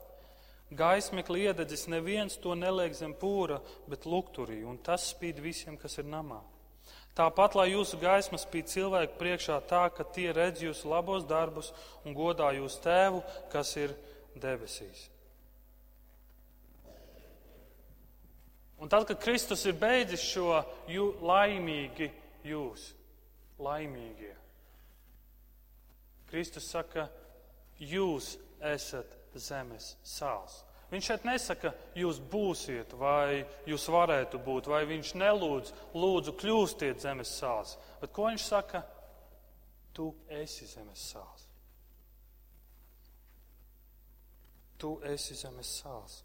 Gaismekli 0.72 1.44
iededzis 1.44 1.86
neviens 1.92 2.38
to 2.40 2.54
neliek 2.56 2.94
zem 2.96 3.12
pūra, 3.14 3.60
bet 3.90 4.06
lukturī, 4.08 4.62
un 4.64 4.78
tas 4.80 5.10
spīd 5.12 5.42
visiem, 5.44 5.76
kas 5.76 5.98
ir 6.00 6.08
namā. 6.08 6.40
Tāpat, 7.14 7.54
lai 7.54 7.68
jūsu 7.70 8.00
gaisma 8.00 8.40
spīd 8.42 8.72
cilvēku 8.72 9.20
priekšā 9.20 9.60
tā, 9.70 9.84
ka 9.94 10.02
tie 10.16 10.32
redz 10.34 10.64
jūsu 10.64 10.88
labos 10.90 11.26
darbus 11.30 11.70
un 12.02 12.16
godā 12.16 12.48
jūsu 12.56 12.80
tēvu, 12.82 13.20
kas 13.52 13.76
ir 13.78 13.94
debesīs. 14.34 15.10
Un 18.82 18.90
tad, 18.90 19.06
kad 19.06 19.20
Kristus 19.22 19.62
ir 19.70 19.76
beidzis 19.78 20.24
šo 20.26 20.58
jū, 20.90 21.12
laimīgi 21.22 22.10
jūs, 22.44 22.90
laimīgie, 23.62 24.34
Kristus 26.28 26.66
saka, 26.66 27.06
jūs 27.78 28.34
esat 28.58 29.14
zemes 29.40 29.94
sāls. 30.06 30.62
Viņš 30.92 31.06
šeit 31.08 31.24
nesaka, 31.26 31.72
jūs 31.98 32.20
būsiet, 32.30 32.92
vai 32.98 33.42
jūs 33.66 33.86
varētu 33.90 34.38
būt, 34.44 34.68
vai 34.70 34.84
viņš 34.86 35.14
nelūdz, 35.18 35.72
lūdzu, 35.96 36.34
kļūstiet 36.38 37.00
zemes 37.02 37.32
sāls. 37.34 37.78
Bet 38.02 38.12
ko 38.14 38.28
viņš 38.28 38.44
saka? 38.44 38.84
Tu 39.94 40.06
esi 40.42 40.68
zemes 40.68 41.08
sāls. 41.14 41.48
Tu 44.78 44.92
esi 45.08 45.34
zemes 45.38 45.72
sāls. 45.80 46.20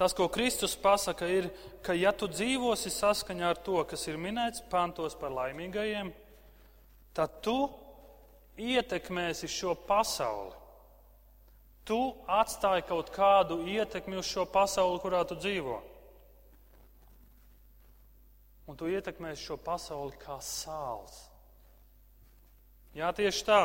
Tas, 0.00 0.14
ko 0.16 0.30
Kristus 0.32 0.72
pasaka, 0.80 1.26
ir, 1.28 1.50
ka 1.84 1.92
ja 1.92 2.14
tu 2.16 2.24
dzīvosi 2.30 2.88
saskaņā 2.88 3.50
ar 3.52 3.58
to, 3.60 3.82
kas 3.84 4.06
ir 4.08 4.16
minēts 4.16 4.62
pantos 4.72 5.12
par 5.20 5.34
laimīgajiem, 5.36 6.14
tad 7.12 7.34
tu 7.44 7.58
ietekmēsi 8.60 9.48
šo 9.50 9.74
pasauli. 9.88 10.56
Tu 11.88 11.98
atstāji 12.28 12.84
kaut 12.86 13.08
kādu 13.14 13.62
ietekmi 13.66 14.20
uz 14.20 14.28
šo 14.28 14.44
pasauli, 14.46 15.00
kurā 15.02 15.24
tu 15.26 15.38
dzīvo. 15.40 15.80
Un 18.70 18.78
tu 18.78 18.86
ietekmēsi 18.86 19.48
šo 19.48 19.56
pasauli 19.58 20.14
kā 20.20 20.36
sāls. 20.44 21.24
Jā, 22.94 23.10
tieši 23.14 23.44
tā. 23.46 23.60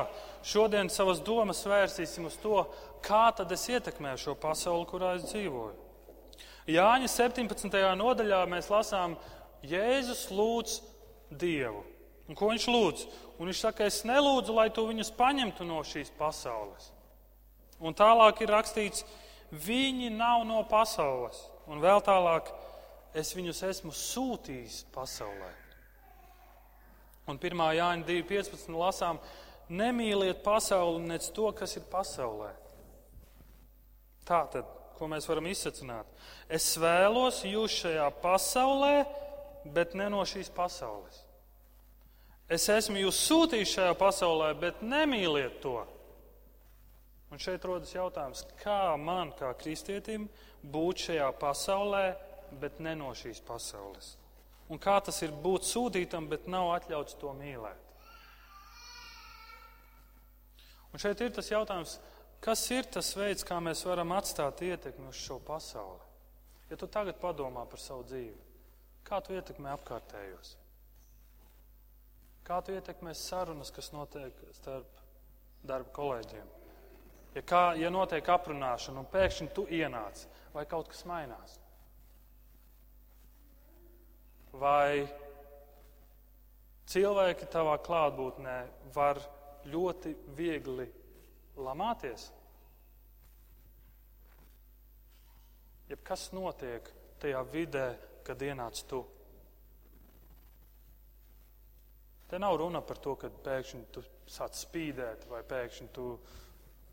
Šodien 0.45 0.89
savas 0.93 1.19
domas 1.25 1.63
vērsīsim 1.65 2.27
uz 2.29 2.37
to, 2.41 2.61
kā 3.05 3.27
tad 3.37 3.51
es 3.53 3.65
ietekmēju 3.73 4.21
šo 4.21 4.35
pasauli, 4.37 4.85
kurā 4.89 5.15
es 5.17 5.25
dzīvoju. 5.31 5.73
Jāņa 6.69 7.09
17. 7.09 7.77
nodaļā 7.97 8.41
mēs 8.49 8.69
lasām, 8.73 9.17
Jēzus 9.65 10.27
lūdz 10.33 10.79
Dievu. 11.33 11.83
Un 12.25 12.37
ko 12.37 12.49
viņš 12.49 12.67
lūdz? 12.71 13.05
Un 13.37 13.49
viņš 13.49 13.61
saka, 13.67 13.85
es 13.85 14.01
nelūdzu, 14.07 14.55
lai 14.55 14.69
tu 14.73 14.85
viņus 14.87 15.13
paņemtu 15.17 15.67
no 15.67 15.81
šīs 15.85 16.11
pasaules. 16.17 16.89
Un 17.79 17.93
tālāk 17.97 18.41
ir 18.41 18.53
rakstīts, 18.55 19.03
viņi 19.51 20.09
nav 20.15 20.45
no 20.47 20.63
pasaules. 20.69 21.43
Un 21.69 21.81
vēl 21.83 22.01
tālāk, 22.05 22.49
es 23.13 23.33
viņus 23.35 23.61
esmu 23.69 23.93
sūtījis 23.93 24.85
pasaulē. 24.95 25.51
Un 27.29 27.41
1. 27.41 27.65
Jāņa 27.79 28.05
2.15. 28.05 28.73
lasām, 28.77 29.19
nemīliet 29.69 30.43
pasauli 30.45 31.01
nec 31.09 31.27
to, 31.33 31.49
kas 31.57 31.77
ir 31.77 31.85
pasaulē. 31.89 32.51
Tā 34.25 34.41
tad 34.53 34.69
ko 34.95 35.09
mēs 35.11 35.27
varam 35.29 35.47
izsacināt. 35.49 36.07
Es 36.49 36.75
vēlos 36.79 37.43
jūs 37.47 37.81
šajā 37.83 38.07
pasaulē, 38.23 38.95
bet 39.75 39.95
ne 39.97 40.07
no 40.13 40.23
šīs 40.27 40.51
pasaules. 40.55 41.24
Es 42.51 42.67
esmu 42.69 42.99
jūs 43.01 43.19
sūtījis 43.25 43.71
šajā 43.77 43.93
pasaulē, 43.97 44.51
bet 44.59 44.83
nemīliet 44.85 45.57
to. 45.63 45.79
Un 47.33 47.41
šeit 47.41 47.65
rodas 47.65 47.93
jautājums, 47.95 48.43
kā 48.61 48.95
man, 49.01 49.33
kā 49.35 49.49
kristietim, 49.57 50.27
būt 50.61 51.07
šajā 51.07 51.31
pasaulē, 51.41 52.03
bet 52.61 52.77
ne 52.79 52.93
no 52.99 53.09
šīs 53.17 53.41
pasaules. 53.45 54.13
Un 54.69 54.81
kā 54.81 54.99
tas 55.03 55.17
ir 55.25 55.33
būt 55.33 55.65
sūtītam, 55.65 56.29
bet 56.29 56.45
nav 56.49 56.71
atļauts 56.77 57.17
to 57.21 57.33
mīlēt. 57.37 57.81
Un 60.93 61.01
šeit 61.01 61.19
ir 61.25 61.33
tas 61.35 61.49
jautājums, 61.51 61.97
Kas 62.45 62.61
ir 62.69 62.85
tas 62.93 63.07
veids, 63.17 63.41
kā 63.41 63.55
mēs 63.57 63.79
varam 63.87 64.11
atstāt 64.13 64.59
ietekmi 64.61 65.07
uz 65.09 65.17
šo 65.17 65.39
pasauli? 65.41 66.03
Ja 66.69 66.77
tu 66.77 66.85
tagad 66.85 67.17
padomā 67.17 67.63
par 67.69 67.81
savu 67.81 68.03
dzīvi, 68.05 68.35
kā 69.07 69.17
tu 69.25 69.33
ietekmē 69.33 69.71
apkārtējos? 69.73 70.51
Kā 72.45 72.61
tu 72.61 72.75
ietekmē 72.75 73.15
sarunas, 73.17 73.71
kas 73.73 73.89
notiek 73.93 74.37
starp 74.53 75.01
darba 75.65 75.89
kolēģiem? 75.95 76.49
Ja, 77.35 77.41
kā, 77.41 77.63
ja 77.79 77.89
notiek 77.91 78.27
aprunāšana 78.31 79.01
un 79.01 79.11
pēkšņi 79.11 79.51
tu 79.55 79.65
ienāc, 79.73 80.27
vai 80.53 80.63
kaut 80.69 80.91
kas 80.93 81.03
mainās? 81.09 81.57
vai 84.59 85.05
cilvēki 86.91 87.47
tavā 87.51 87.75
klātbūtnē 87.83 88.55
var 88.95 89.19
ļoti 89.71 90.13
viegli 90.37 90.87
lamāties? 91.57 92.29
Jeb 95.89 96.01
kas 96.05 96.29
notiek 96.33 96.87
tajā 97.21 97.43
vidē, 97.51 97.89
kad 98.25 98.41
ienāc 98.41 98.81
tu? 98.89 99.03
Te 102.35 102.39
nav 102.39 102.57
runa 102.59 102.81
par 102.83 102.97
to, 102.99 103.13
ka 103.15 103.29
pēkšņi 103.31 103.85
tu 103.95 104.01
sāc 104.27 104.57
spīdēt 104.59 105.21
vai 105.29 105.37
pēkšņi 105.47 105.85
tu 105.95 106.07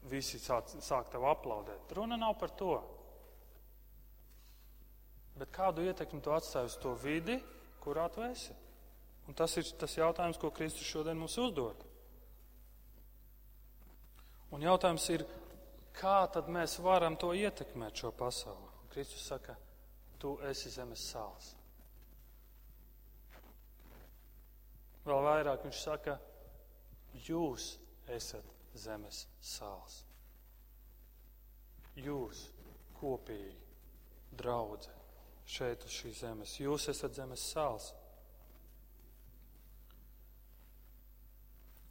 visi 0.07 0.39
sāk, 0.39 0.69
sāk 0.79 1.09
tev 1.11 1.25
aplaudēt. 1.27 1.91
Runa 1.99 2.15
nav 2.15 2.37
par 2.39 2.53
to. 2.61 2.77
Bet 5.35 5.51
kādu 5.51 5.83
ietekmi 5.83 6.23
tu 6.23 6.31
atstāji 6.31 6.71
uz 6.71 6.77
to 6.85 6.93
vidi, 7.03 7.41
kurā 7.83 8.05
tu 8.15 8.23
esi? 8.23 8.55
Un 9.27 9.35
tas 9.35 9.57
ir 9.59 9.67
tas 9.81 9.97
jautājums, 9.99 10.39
ko 10.39 10.53
Kristus 10.55 10.87
šodien 10.87 11.19
mums 11.19 11.35
uzdod. 11.43 11.83
Un 14.55 14.63
jautājums 14.63 15.09
ir, 15.11 15.27
kā 15.99 16.21
tad 16.31 16.55
mēs 16.55 16.79
varam 16.87 17.19
to 17.19 17.33
ietekmēt 17.35 17.99
šo 17.99 18.15
pasauli? 18.15 18.71
Kristus 18.95 19.27
saka, 19.35 19.59
tu 20.23 20.37
esi 20.53 20.71
zemes 20.71 21.03
sāls. 21.11 21.57
Vēl 25.03 25.25
vairāk 25.27 25.65
viņš 25.67 25.79
saka, 25.83 26.17
jūs 27.27 27.73
esat 28.11 28.47
zemes 28.79 29.27
sāls. 29.43 30.03
Jūs 31.99 32.47
kopīgi, 32.97 33.57
draugi, 34.39 34.93
šeit 35.45 35.83
uz 35.85 35.97
šīs 35.97 36.23
zemes. 36.23 36.55
Jūs 36.63 36.89
esat 36.93 37.19
zemes 37.19 37.43
sāls. 37.53 37.91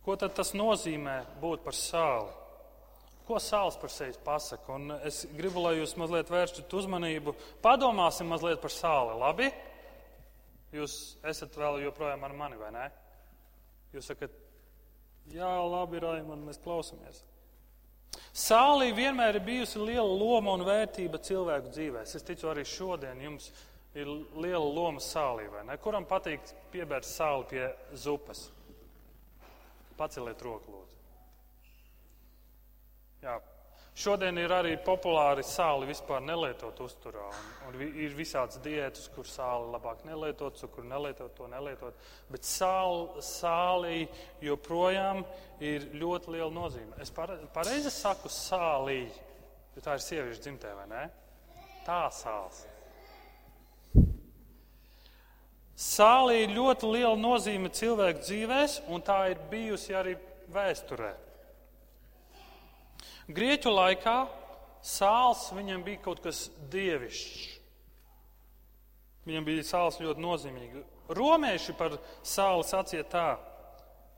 Ko 0.01 0.15
tad 0.17 0.33
tas 0.33 0.55
nozīmē 0.57 1.19
būt 1.41 1.61
par 1.65 1.77
sāli? 1.77 2.31
Ko 3.27 3.37
sāls 3.37 3.77
par 3.77 3.91
sevi 3.93 4.17
pasaka? 4.25 4.73
Un 4.73 4.95
es 5.05 5.21
gribu, 5.37 5.61
lai 5.61 5.75
jūs 5.77 5.93
mazliet 5.99 6.31
vēršat 6.31 6.73
uzmanību. 6.73 7.35
Padomāsim 7.61 8.31
mazliet 8.31 8.63
par 8.63 8.73
sāli, 8.73 9.13
labi? 9.21 9.51
Jūs 10.73 10.97
esat 11.27 11.53
vēl 11.59 11.83
joprojām 11.85 12.25
ar 12.25 12.33
mani, 12.33 12.57
vai 12.57 12.71
ne? 12.73 12.87
Jūs 13.91 14.07
sakat, 14.07 14.31
jā, 15.33 15.51
labi, 15.67 15.99
Raimond, 15.99 16.45
mēs 16.47 16.61
klausamies. 16.63 17.23
Sālī 18.35 18.91
vienmēr 18.95 19.39
ir 19.39 19.43
bijusi 19.43 19.79
liela 19.79 20.07
loma 20.07 20.53
un 20.55 20.63
vērtība 20.67 21.19
cilvēku 21.23 21.71
dzīvēs. 21.71 22.15
Es 22.15 22.25
ticu, 22.27 22.47
arī 22.51 22.63
šodien 22.67 23.19
jums 23.23 23.49
ir 23.95 24.07
liela 24.39 24.63
loma 24.63 25.03
sālī, 25.03 25.49
vai 25.51 25.65
ne? 25.67 25.77
Kuram 25.83 26.07
patīk 26.07 26.43
piebērt 26.71 27.07
sāli 27.07 27.47
pie 27.51 27.65
zupas? 27.99 28.45
Paceliet 29.99 30.43
roku, 30.43 30.71
lūdzu. 30.71 30.99
Jā, 33.21 33.35
Šodien 33.91 34.37
ir 34.39 34.53
arī 34.55 34.77
populāri 34.79 35.43
sāli 35.43 35.89
vispār 35.89 36.21
nelietot 36.23 36.77
uzturā. 36.79 37.25
Un, 37.67 37.73
un 37.75 37.81
ir 37.83 38.13
visādas 38.15 38.61
diētas, 38.63 39.09
kur 39.11 39.27
sāli 39.27 39.67
labāk 39.73 40.05
nelietot, 40.07 40.61
kur 40.71 40.85
nelietot 40.87 41.33
to 41.35 41.47
nelietot. 41.51 41.97
Bet 42.31 42.47
sāli, 42.47 43.23
sālī 43.25 43.97
joprojām 44.41 45.25
ir 45.59 45.89
ļoti 45.99 46.37
liela 46.37 46.51
nozīme. 46.55 46.95
Es 47.03 47.11
pareizi 47.11 47.91
saku 47.91 48.31
sālī, 48.31 49.01
jo 49.75 49.83
tā 49.83 49.97
ir 49.99 50.05
sieviešu 50.05 50.45
dzimtē, 50.47 50.71
vai 50.79 50.87
ne? 50.87 51.07
Tā 51.83 52.05
sāls. 52.15 52.63
Sālī 55.75 56.45
ir 56.45 56.55
ļoti 56.55 56.93
liela 56.93 57.17
nozīme 57.19 57.73
cilvēku 57.75 58.23
dzīvēs, 58.23 58.79
un 58.93 59.03
tā 59.03 59.19
ir 59.33 59.43
bijusi 59.51 59.95
arī 59.97 60.15
vēsturē. 60.53 61.11
Grieķu 63.35 63.71
laikā 63.73 64.17
sāls 64.83 65.47
viņam 65.55 65.83
bija 65.85 66.01
kaut 66.07 66.21
kas 66.23 66.49
dievišķs. 66.73 67.61
Viņam 69.27 69.45
bija 69.45 69.63
sāls 69.67 69.99
ļoti 70.01 70.23
nozīmīgi. 70.23 70.83
Romieši 71.13 71.75
par 71.77 71.99
sāli 72.25 72.65
sacīja 72.65 73.05
tā. 73.11 73.29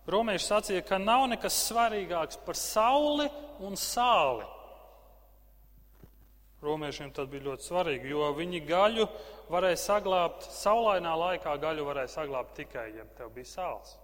Romieši 0.08 0.48
sacīja, 0.48 0.84
ka 0.88 1.00
nav 1.00 1.26
nekas 1.32 1.58
svarīgāks 1.68 2.40
par 2.46 2.60
sauli 2.60 3.28
un 3.64 3.76
sāli. 3.80 4.48
Romiešiem 6.64 7.12
tas 7.12 7.28
bija 7.28 7.50
ļoti 7.50 7.68
svarīgi, 7.68 8.12
jo 8.14 8.30
viņi 8.38 8.62
gaļu 8.68 9.08
varēja 9.52 9.80
saglabāt, 9.82 10.46
saulainā 10.48 11.12
laikā 11.20 11.58
gaļu 11.60 11.88
varēja 11.90 12.14
saglabāt 12.14 12.54
tikai, 12.56 12.86
ja 12.96 13.04
tev 13.18 13.34
bija 13.36 13.50
sāls. 13.50 13.98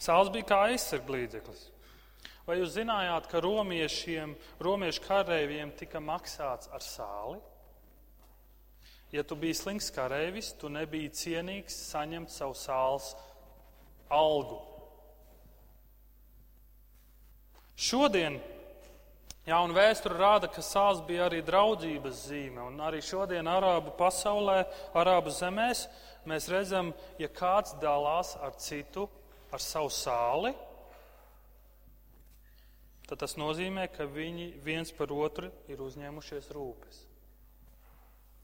Sāls 0.00 0.30
bija 0.34 0.48
kā 0.48 0.58
aizsarglīdzeklis. 0.70 1.68
Vai 2.50 2.56
jūs 2.58 2.72
zinājāt, 2.74 3.28
ka 3.30 3.38
romiešiem, 3.44 4.32
romiešu 4.58 5.04
kareiviem 5.04 5.70
tika 5.78 6.00
maksāts 6.02 6.66
ar 6.74 6.82
sāli? 6.82 7.36
Ja 9.14 9.22
tu 9.22 9.36
biji 9.38 9.54
slings 9.54 9.86
kareivis, 9.94 10.48
tu 10.58 10.66
nebija 10.66 11.12
cienīgs 11.14 11.76
saņemt 11.92 12.32
savu 12.34 12.56
sāls 12.58 13.12
algu. 14.10 14.56
Šodien 17.78 18.40
jauna 19.46 19.76
vēsture 19.76 20.18
rāda, 20.18 20.50
ka 20.50 20.64
sāls 20.66 21.04
bija 21.06 21.28
arī 21.28 21.44
draudzības 21.46 22.24
zīme. 22.32 22.64
Un 22.66 22.82
arī 22.82 22.98
šodien 22.98 23.46
Arābu 23.46 23.94
pasaulē, 24.00 24.64
Arābu 24.98 25.30
zemēs, 25.38 25.84
mēs 26.26 26.50
redzam, 26.50 26.90
ja 27.22 27.30
kāds 27.30 27.78
dalās 27.78 28.34
ar 28.42 28.58
citu, 28.58 29.06
ar 29.54 29.62
savu 29.62 29.94
sāli, 29.94 30.50
tad 33.10 33.24
tas 33.24 33.34
nozīmē, 33.34 33.88
ka 33.90 34.06
viņi 34.06 34.52
viens 34.62 34.92
par 34.94 35.10
otru 35.10 35.48
ir 35.66 35.80
uzņēmušies 35.82 36.52
rūpes. 36.54 37.00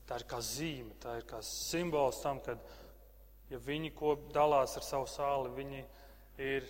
Tā 0.06 0.18
ir 0.18 0.24
kā 0.26 0.40
zīme, 0.42 0.96
tā 1.02 1.16
ir 1.20 1.26
kā 1.26 1.38
simbols 1.42 2.18
tam, 2.22 2.40
ka 2.42 2.56
ja 3.50 3.60
viņi 3.62 3.92
ko 3.94 4.16
dalās 4.34 4.74
ar 4.78 4.86
savu 4.86 5.06
sāli, 5.10 5.54
viņi 5.54 5.84
ir 6.42 6.66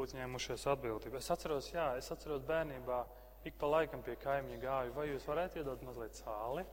uzņēmušies 0.00 0.64
atbildību. 0.72 1.20
Es 1.20 1.28
atceros, 1.34 1.68
jā, 1.74 1.90
es 2.00 2.08
atceros 2.14 2.44
bērnībā, 2.48 3.02
ik 3.48 3.60
pa 3.60 3.68
laikam 3.68 4.00
pie 4.04 4.16
kaimiņa 4.24 4.58
gāju, 4.64 4.96
vai 4.96 5.06
jūs 5.10 5.28
varētu 5.28 5.60
iedot 5.60 5.84
mazliet 5.84 6.16
sāli? 6.16 6.64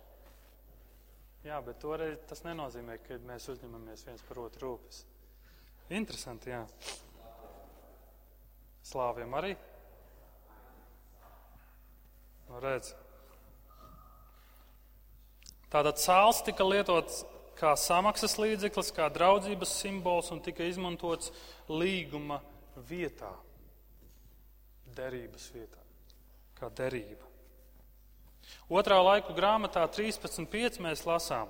Jā, 1.44 1.60
bet 1.62 1.84
toreiz 1.84 2.24
tas 2.32 2.48
nenozīmē, 2.48 3.02
ka 3.04 3.20
mēs 3.28 3.52
uzņemamies 3.52 4.08
viens 4.08 4.24
par 4.32 4.46
otru 4.48 4.70
rūpes. 4.72 5.04
Interesanti, 5.92 6.56
jā. 6.56 6.64
Slāviem 8.86 9.36
arī. 9.38 9.56
Nu, 12.50 12.60
redz. 12.62 12.94
Tātad 15.74 16.00
sāls 16.00 16.44
tika 16.46 16.64
lietots 16.64 17.24
kā 17.60 17.74
samaksas 17.80 18.38
līdzeklis, 18.40 18.92
kā 18.96 19.08
draudzības 19.12 19.74
simbols 19.82 20.32
un 20.32 20.42
tika 20.44 20.68
izmantots 20.68 21.32
līguma 21.72 22.42
vietā, 22.90 23.32
derības 24.96 25.50
vietā, 25.56 25.82
kā 26.60 26.70
derība. 26.76 27.26
Otrā 28.70 28.98
laiku 29.02 29.34
grāmatā 29.38 29.86
13.5 29.90 30.82
mēs 30.86 31.06
lasām. 31.08 31.50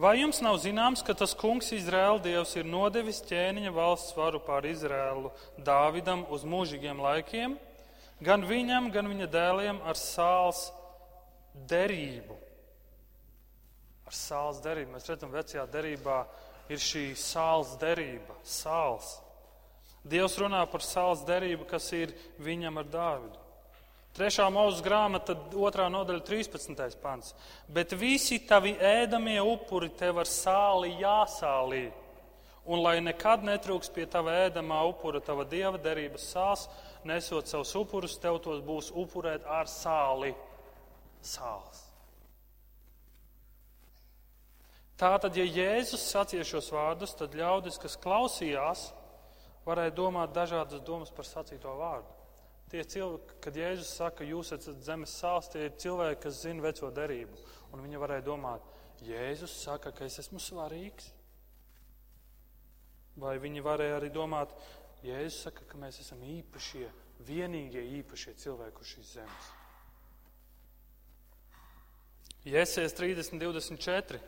Vai 0.00 0.18
jums 0.18 0.40
nav 0.44 0.58
zināms, 0.60 1.02
ka 1.04 1.14
tas 1.16 1.34
kungs 1.36 1.70
Izraēla 1.76 2.20
dievs 2.24 2.54
ir 2.56 2.68
nodevis 2.68 3.20
ķēniņa 3.28 3.72
valsts 3.76 4.16
varu 4.16 4.40
pār 4.44 4.66
Izraēlu 4.68 5.30
Dāvidam 5.60 6.24
uz 6.32 6.44
mūžīgiem 6.48 7.00
laikiem? 7.00 7.58
Gan 8.24 8.46
viņam, 8.46 8.90
gan 8.94 9.10
viņa 9.10 9.28
dēliem 9.32 9.82
ar 9.86 9.98
sāls 9.98 10.68
derību. 11.68 12.38
Ar 14.06 14.16
sāls 14.16 14.62
derību. 14.64 14.94
Mēs 14.94 15.10
redzam, 15.10 15.34
vecajā 15.34 15.66
derībā 15.72 16.22
ir 16.72 16.80
šī 16.82 17.10
sāls 17.18 17.76
derība, 17.80 18.36
sāls. 18.46 19.18
Dievs 20.02 20.34
runā 20.40 20.64
par 20.70 20.82
sāls 20.82 21.22
derību, 21.26 21.68
kas 21.70 21.86
ir 21.94 22.14
viņam 22.42 22.80
ar 22.80 22.90
Dāvidu. 22.90 23.38
Trešā 24.12 24.44
mūža 24.52 24.82
grāmata, 24.84 25.32
otrā 25.56 25.86
nodaļa, 25.88 26.20
13. 26.26 26.96
pants. 27.00 27.32
Bet 27.72 27.94
visi 27.96 28.42
tavi 28.44 28.74
ēdamie 28.76 29.38
upuri 29.40 29.88
tev 29.96 30.20
ar 30.20 30.28
sāli 30.28 30.90
jāsālī. 31.00 31.86
Un 32.68 32.82
lai 32.84 32.98
nekad 33.00 33.46
netrūks 33.46 33.88
pie 33.94 34.04
tava 34.06 34.34
ēdamā 34.44 34.82
upura, 34.90 35.22
tava 35.24 35.46
dieva 35.48 35.80
derības 35.80 36.28
sāls, 36.34 36.66
nesot 37.08 37.50
savus 37.50 37.74
upurus, 37.78 38.18
tev 38.22 38.40
tos 38.44 38.62
būs 38.64 38.90
upurēt 38.94 39.46
ar 39.48 39.70
sāli. 39.70 40.32
Sāls. 41.22 41.92
Tātad, 44.98 45.34
ja 45.38 45.44
Jēzus 45.46 46.02
sacīja 46.12 46.44
šos 46.46 46.68
vārdus, 46.74 47.14
tad 47.18 47.34
ļaudis, 47.34 47.78
kas 47.82 47.96
klausījās, 47.98 48.88
varēja 49.66 49.94
domāt 49.96 50.34
dažādas 50.36 50.82
domas 50.86 51.10
par 51.14 51.26
sacīto 51.26 51.72
vārdu. 51.78 52.18
Tie 52.70 52.84
cilvēki, 52.88 53.38
kad 53.44 53.56
Jēzus 53.58 53.90
saka, 53.98 54.24
jūs 54.24 54.52
esat 54.54 54.78
zemes 54.86 55.12
sāls, 55.18 55.50
tie 55.52 55.66
ir 55.66 55.74
cilvēki, 55.82 56.20
kas 56.22 56.38
zina 56.44 56.64
veco 56.64 56.88
derību. 56.94 57.40
Un 57.72 57.82
viņi 57.84 58.00
varēja 58.00 58.24
domāt, 58.24 58.64
Jēzus 59.02 59.52
saka, 59.64 59.90
ka 59.92 60.06
es 60.06 60.20
esmu 60.22 60.40
svarīgs? 60.40 61.10
Vai 63.20 63.34
viņi 63.42 63.64
varēja 63.64 63.98
arī 63.98 64.08
domāt, 64.14 64.54
Jēzus 65.02 65.40
saka, 65.48 65.64
ka 65.66 65.78
mēs 65.80 65.98
esam 66.02 66.20
īpašie, 66.22 66.86
vienīgie 67.26 67.82
īpašie 67.98 68.36
cilvēki 68.38 68.84
uz 68.84 68.92
šīs 68.92 69.16
zemes? 69.16 69.48
Jēzus 72.46 72.94
30, 72.98 73.38
24. 73.42 74.20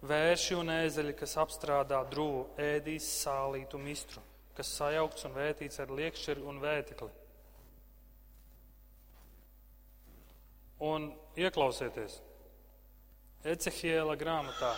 Vērši 0.00 0.54
un 0.56 0.72
ēzeļi, 0.72 1.12
kas 1.16 1.36
apstrādā 1.40 1.98
drūvu, 2.08 2.46
ēdīs 2.60 3.08
sālītu 3.20 3.80
mistru, 3.80 4.22
kas 4.56 4.70
sajaukts 4.78 5.26
un 5.28 5.34
vētīts 5.36 5.80
ar 5.82 5.92
liekšķeri 5.92 6.44
un 6.48 6.60
vētikli. 6.62 7.10
Un 10.88 11.10
ieklausieties, 11.36 12.22
Ecehiela 13.44 14.16
grāmatā, 14.20 14.72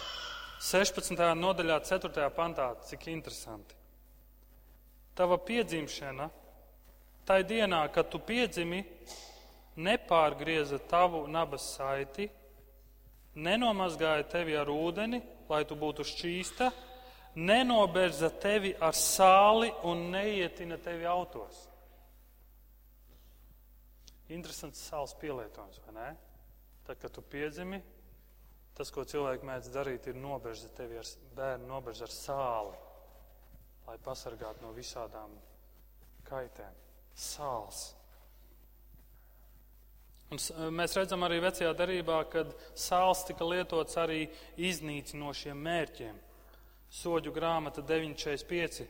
16. 0.63 1.19
nodaļā, 1.39 1.79
4. 1.87 2.27
pantā, 2.35 2.73
cik 2.87 3.07
interesanti. 3.11 3.82
Tava 5.15 5.37
piedzimšana, 5.39 6.29
tai 7.29 7.43
dienā, 7.45 7.83
kad 7.93 8.09
tu 8.11 8.21
piedzimi, 8.23 8.81
nepārgrieza 9.77 10.79
tavu 10.89 11.27
nabas 11.29 11.75
saiti 11.77 12.31
nenomazgāja 13.35 14.25
tevi 14.29 14.57
ar 14.59 14.69
ūdeni, 14.69 15.21
lai 15.49 15.63
tu 15.69 15.77
būtu 15.79 16.05
šķīsta, 16.07 16.71
nenoberza 17.41 18.29
tevi 18.43 18.75
ar 18.81 18.97
sāli 18.97 19.71
un 19.89 20.11
neietina 20.13 20.79
tevi 20.83 21.09
autos. 21.09 21.67
Interesants 24.33 24.81
sāls 24.89 25.13
pielietojums, 25.21 25.81
vai 25.87 25.97
ne? 25.97 26.11
Tad, 26.87 26.99
kad 27.01 27.13
tu 27.13 27.23
piedzimi, 27.23 27.83
tas, 28.77 28.91
ko 28.93 29.05
cilvēki 29.09 29.49
mēdz 29.49 29.69
darīt, 29.73 30.09
ir 30.09 30.17
noberza 30.19 30.71
tevi 30.77 30.99
ar 31.01 31.09
bērnu, 31.37 31.69
noberza 31.69 32.07
ar 32.09 32.15
sāli, 32.15 32.79
lai 33.87 33.99
pasargātu 34.03 34.65
no 34.65 34.73
visādām 34.77 35.35
kaitēm. 36.29 36.79
Sāls. 37.13 37.91
Un 40.33 40.41
mēs 40.73 40.95
redzam 40.97 41.27
arī 41.27 41.43
vecajā 41.45 41.75
darbā, 41.77 42.23
kad 42.33 42.55
sāls 42.79 43.27
tika 43.29 43.45
lietots 43.45 43.99
arī 44.01 44.23
iznīcinošiem 44.57 45.59
mērķiem. 45.67 46.17
Soģu 46.93 47.33
grāmata 47.37 47.85
945. 47.85 48.87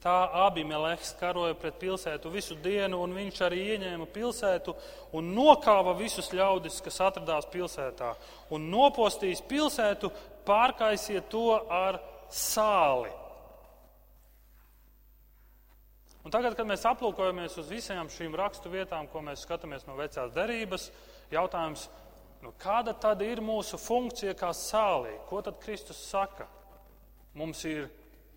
Tā 0.00 0.14
abi 0.46 0.62
Meleks 0.64 1.14
karoja 1.18 1.56
pret 1.58 1.76
pilsētu 1.80 2.30
visu 2.32 2.56
dienu, 2.62 3.00
un 3.02 3.12
viņš 3.16 3.42
arī 3.44 3.62
ieņēma 3.74 4.08
pilsētu 4.12 4.74
un 5.18 5.30
nokāva 5.36 5.96
visus 5.98 6.28
ļaudis, 6.36 6.80
kas 6.84 7.00
atradās 7.08 7.48
pilsētā. 7.52 8.12
Un 8.54 8.68
nopostījis 8.72 9.44
pilsētu, 9.48 10.12
pārkaisiet 10.48 11.28
to 11.32 11.48
ar 11.72 12.00
sāli. 12.30 13.10
Un 16.26 16.32
tagad, 16.34 16.56
kad 16.58 16.66
mēs 16.66 16.82
aplūkojamies 16.90 17.54
uz 17.62 17.68
visām 17.70 18.08
šīm 18.10 18.32
rakstu 18.34 18.66
vietām, 18.72 19.06
ko 19.06 19.20
mēs 19.22 19.44
skatāmies 19.46 19.84
no 19.86 19.94
vecās 19.94 20.32
derības, 20.34 20.88
jautājums, 21.30 21.84
nu, 22.42 22.50
kāda 22.58 22.96
tad 22.98 23.22
ir 23.22 23.38
mūsu 23.38 23.78
funkcija 23.78 24.34
kā 24.34 24.50
sālī? 24.50 25.12
Ko 25.28 25.38
tad 25.46 25.60
Kristus 25.62 26.00
saka? 26.02 26.48
Mums 27.38 27.62
ir 27.70 27.86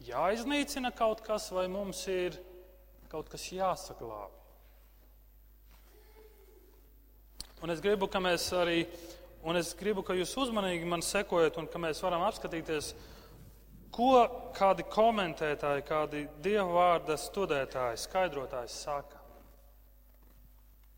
jāiznīcina 0.05 0.91
kaut 0.93 1.23
kas, 1.25 1.49
vai 1.49 1.65
mums 1.65 2.03
ir 2.13 2.37
kaut 3.09 3.31
kas 3.33 3.47
jāsaglābj? 3.57 4.37
Un 7.65 7.73
es 7.73 7.81
gribu, 7.81 8.05
ka 8.05 8.21
mēs 8.21 8.51
arī, 8.53 8.83
un 9.41 9.57
es 9.57 9.73
gribu, 9.81 10.05
ka 10.05 10.13
jūs 10.13 10.37
uzmanīgi 10.45 10.85
man 10.85 11.01
sekojat, 11.01 11.57
un 11.57 11.65
ka 11.65 11.81
mēs 11.81 12.05
varam 12.05 12.21
apskatīties, 12.29 12.93
Ko 13.99 14.19
kādi 14.55 14.85
komentētāji, 14.87 15.81
kādi 15.83 16.21
dievu 16.39 16.77
vārda 16.77 17.17
studētāji, 17.19 17.97
skaidrotāji 17.99 18.69
saka? 18.71 19.17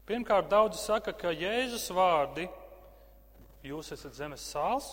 Pirmkārt, 0.06 0.52
daudzi 0.52 0.78
saka, 0.78 1.14
ka 1.18 1.32
Jēzus 1.34 1.88
vārdi, 1.98 2.46
jūs 3.66 3.90
esat 3.96 4.14
zemes 4.14 4.44
sāls, 4.46 4.92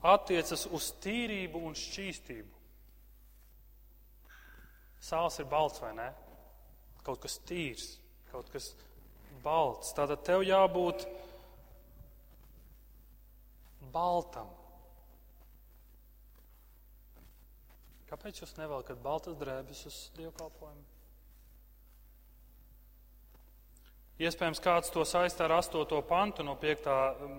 attiecas 0.00 0.64
uz 0.72 0.86
tīrību 1.04 1.60
un 1.68 1.76
šķīstību. 1.76 2.54
Sāls 5.10 5.36
ir 5.42 5.48
balts 5.50 5.82
vai 5.84 5.90
ne? 5.98 6.08
Kaut 7.04 7.20
kas 7.20 7.36
tīrs, 7.44 7.98
kaut 8.32 8.48
kas 8.54 8.70
balts. 9.44 9.92
Tātad 9.96 10.24
tev 10.24 10.46
jābūt 10.48 11.04
baltam. 13.92 14.48
Kāpēc 18.10 18.40
jūs 18.42 18.56
nevelkat 18.58 18.98
baltas 19.02 19.36
drēbes 19.38 19.84
uz 19.86 19.98
dievkalpojumu? 20.16 20.88
Iespējams, 24.20 24.60
kāds 24.60 24.90
to 24.92 25.04
saistā 25.08 25.46
ar 25.46 25.54
8. 25.56 25.94
pantu 26.04 26.44
no, 26.44 26.52
5, 26.60 26.88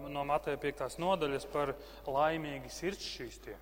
no 0.10 0.24
Mateja 0.26 0.58
5. 0.58 0.96
nodaļas 1.04 1.46
par 1.52 1.76
laimīgi 2.08 2.72
sirds 2.74 3.06
šķīstie. 3.06 3.54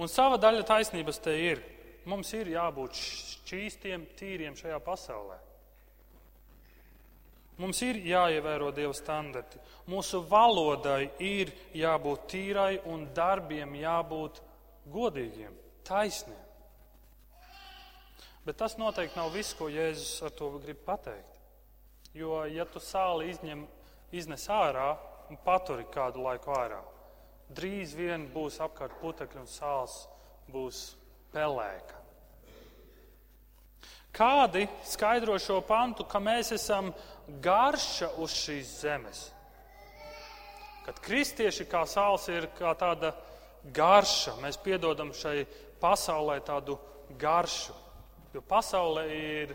Un 0.00 0.08
sava 0.08 0.38
daļa 0.40 0.64
taisnības 0.70 1.20
te 1.20 1.34
ir. 1.36 1.60
Mums 2.08 2.30
ir 2.32 2.48
jābūt 2.54 2.96
šķīstiem, 2.96 4.06
tīriem 4.16 4.56
šajā 4.56 4.78
pasaulē. 4.86 5.36
Mums 7.60 7.82
ir 7.84 7.98
jāievēro 8.08 8.70
Dieva 8.72 8.94
standarti. 8.96 9.60
Mūsu 9.92 10.22
valodai 10.30 11.10
ir 11.20 11.52
jābūt 11.76 12.24
tīrai 12.32 12.78
un 12.88 13.04
darbiem 13.12 13.74
jābūt 13.82 14.40
godīgiem, 14.92 15.54
taisniem. 15.86 16.46
Bet 18.44 18.56
tas 18.56 18.76
noteikti 18.80 19.18
nav 19.18 19.34
viss, 19.34 19.54
ko 19.54 19.68
Jēzus 19.70 20.22
ar 20.26 20.32
to 20.34 20.48
grib 20.62 20.80
pateikt. 20.86 21.36
Jo, 22.16 22.42
ja 22.50 22.64
tu 22.66 22.80
sāli 22.82 23.28
izņem, 23.30 23.66
iznes 24.16 24.48
ārā 24.50 24.94
un 25.30 25.38
paturi 25.44 25.84
kādu 25.94 26.24
laiku 26.24 26.50
ārā, 26.56 26.80
drīz 27.54 27.94
vien 27.94 28.26
būs 28.32 28.58
apkārt 28.64 28.96
putekļi 29.02 29.44
un 29.44 29.50
sāls 29.50 30.00
būs 30.50 30.82
pelēka. 31.30 32.00
Kādi 34.10 34.64
skaidro 34.82 35.36
šo 35.38 35.60
pantu, 35.62 36.02
ka 36.02 36.18
mēs 36.18 36.50
esam 36.56 36.90
garša 37.42 38.10
uz 38.18 38.34
šīs 38.34 38.72
zemes? 38.82 39.20
Kad 40.82 40.98
kristieši 41.04 41.68
kā 41.70 41.84
sāls 41.86 42.26
ir 42.32 42.48
kā 42.58 42.72
tāda 42.74 43.12
garša. 43.64 44.36
Mēs 44.42 44.58
piedodam 44.62 45.12
šai 45.16 45.44
pasaulē 45.80 46.40
tādu 46.46 46.78
garšu. 47.20 47.74
Jo 48.34 48.42
pasaulē 48.46 49.04
ir 49.10 49.54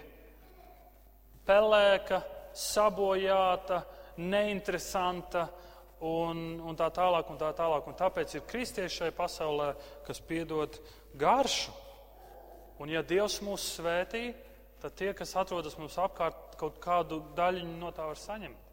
pelēka, 1.47 2.21
sabojāta, 2.55 3.83
neinteresanta 4.17 5.45
un, 6.01 6.59
un 6.59 6.77
tā 6.77 6.89
tālāk. 6.93 7.29
Un 7.31 7.39
tā 7.39 7.51
tālāk. 7.55 7.87
Un 7.87 7.97
tāpēc 7.97 8.35
ir 8.35 8.47
kristieši 8.49 9.01
šai 9.03 9.11
pasaulē, 9.15 9.73
kas 10.07 10.21
piedod 10.21 10.79
garšu. 11.17 11.73
Un 12.83 12.91
ja 12.91 13.05
Dievs 13.07 13.39
mūs 13.45 13.69
svētī, 13.77 14.33
tad 14.83 14.97
tie, 14.99 15.13
kas 15.15 15.31
atrodas 15.39 15.77
mums 15.79 15.95
apkārt, 16.01 16.57
kaut 16.59 16.81
kādu 16.83 17.21
daļiņu 17.37 17.77
no 17.79 17.91
tā 17.95 18.07
var 18.09 18.19
saņemt. 18.19 18.63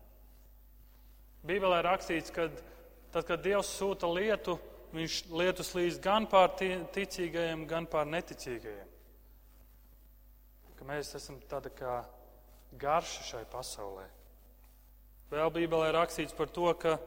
Bībelē 1.46 1.80
rakstīts, 1.86 2.30
ka 2.34 2.48
tad, 3.14 3.24
kad 3.26 3.42
Dievs 3.42 3.70
sūta 3.78 4.10
lietu, 4.10 4.58
viņš 4.92 5.18
lietus 5.32 5.72
līdz 5.76 6.00
gan 6.04 6.26
pār 6.30 6.52
ticīgajiem, 6.58 7.66
gan 7.68 7.86
pār 7.90 8.08
neticīgajiem. 8.12 8.90
Ka 10.76 10.88
mēs 10.88 11.14
esam 11.16 11.38
tāda 11.48 11.72
kā 11.72 12.02
garša 12.80 13.24
šai 13.30 13.44
pasaulē. 13.52 14.04
Vēl 15.32 15.52
Bībelē 15.54 15.92
rakstīts 15.96 16.36
par 16.36 16.50
to, 16.52 16.68
ka 16.76 16.98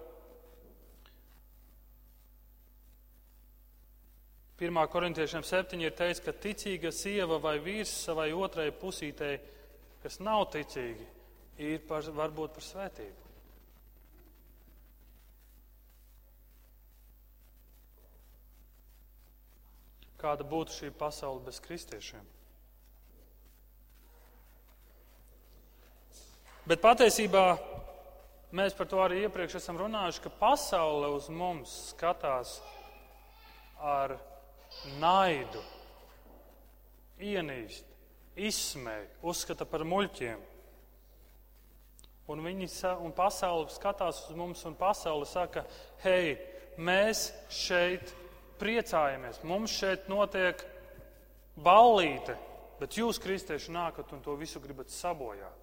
1. 4.55 4.87
korintiešiem 4.87 5.43
7 5.43 5.83
ir 5.83 5.91
teikts, 5.91 6.23
ka 6.23 6.31
ticīga 6.31 6.89
sieva 6.95 7.37
vai 7.43 7.57
vīrs 7.59 7.91
savai 8.05 8.29
otrai 8.31 8.69
pusītei, 8.71 9.35
kas 9.99 10.21
nav 10.23 10.47
ticīgi, 10.53 11.05
ir 11.59 11.83
par, 11.89 12.07
varbūt 12.15 12.55
par 12.55 12.63
svētību. 12.63 13.24
Kāda 20.25 20.47
būtu 20.49 20.79
šī 20.79 20.91
pasaule 20.97 21.43
bez 21.45 21.61
kristiešiem. 21.61 22.25
Bet 26.65 26.81
patiesībā 26.81 27.43
mēs 28.57 28.73
par 28.73 28.87
to 28.89 28.97
arī 29.03 29.19
iepriekš 29.25 29.59
esam 29.59 29.77
runājuši, 29.77 30.23
ka 30.23 30.31
pasaule 30.39 31.11
uz 31.13 31.27
mums 31.29 31.75
skatās 31.91 32.55
ar 33.77 34.15
naidu, 34.97 35.61
ienīst, 37.21 37.85
izsmēju, 38.35 39.07
uzskata 39.29 39.67
par 39.69 39.85
muļķiem. 39.85 40.41
Un, 42.33 42.41
viņi, 42.41 42.71
un 43.05 43.13
pasaule 43.13 43.69
skatās 43.69 44.23
uz 44.25 44.37
mums, 44.37 44.65
un 44.65 44.73
pasaule 44.79 45.29
saka, 45.29 45.67
hei, 46.01 46.33
mēs 46.81 47.27
šeit 47.53 48.09
priecājamies, 48.59 49.41
mums 49.47 49.73
šeit 49.75 50.09
notiek 50.11 50.61
ballīte, 51.55 52.35
bet 52.79 52.97
jūs, 52.99 53.19
kristieši, 53.23 53.73
nākat 53.75 54.11
un 54.15 54.23
to 54.25 54.35
visu 54.39 54.61
gribat 54.63 54.91
sabojāt. 54.93 55.61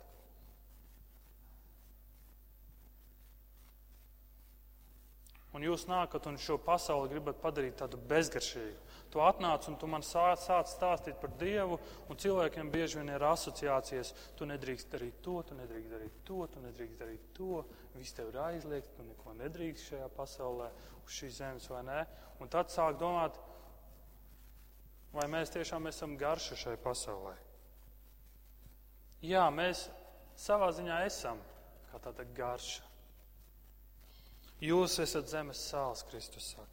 Un 5.53 5.67
jūs 5.67 5.85
nākat 5.85 6.27
un 6.31 6.39
šo 6.41 6.57
pasauli 6.57 7.11
gribat 7.13 7.41
padarīt 7.43 7.77
tādu 7.83 7.99
bezgaršīgu. 8.09 8.92
Tu 9.13 9.21
atnāc 9.21 9.67
un 9.69 9.77
tu 9.77 9.89
man 9.93 10.01
sāc, 10.01 10.41
sāc 10.41 10.71
stāstīt 10.71 11.19
par 11.21 11.35
Dievu, 11.37 11.77
un 12.09 12.17
cilvēkiem 12.17 12.71
bieži 12.73 12.97
vien 12.97 13.11
ir 13.13 13.25
asociācijas. 13.29 14.15
Tu 14.39 14.49
nedrīkst 14.49 14.89
darīt 14.95 15.19
to, 15.25 15.37
tu 15.45 15.57
nedrīkst 15.59 15.93
darīt 15.93 16.23
to, 16.25 16.39
tu 16.49 16.63
nedrīkst 16.65 17.03
darīt 17.03 17.27
to. 17.37 17.61
Viss 17.99 18.17
tev 18.17 18.33
ir 18.33 18.41
aizliegts, 18.47 18.95
tu 18.97 19.05
neko 19.05 19.37
nedrīkst 19.43 19.93
šajā 19.93 20.09
pasaulē, 20.17 20.71
uz 21.05 21.19
šīs 21.19 21.41
zemes 21.43 21.69
vai 21.69 21.83
nē. 21.91 22.01
Un 22.41 22.53
tad 22.53 22.73
sāk 22.73 22.97
domāt, 23.03 23.37
vai 25.13 25.29
mēs 25.29 25.53
tiešām 25.53 25.93
esam 25.93 26.17
garši 26.17 26.57
šai 26.65 26.79
pasaulē. 26.81 27.37
Jā, 29.29 29.45
mēs 29.53 29.91
savā 30.41 30.73
ziņā 30.73 31.03
esam 31.05 31.45
kā 31.91 32.01
tāda 32.01 32.25
garša. 32.33 32.89
Jūs 34.63 34.97
esat 35.05 35.29
zemes 35.29 35.61
sāls, 35.69 36.01
Kristus 36.09 36.55
saka. 36.55 36.72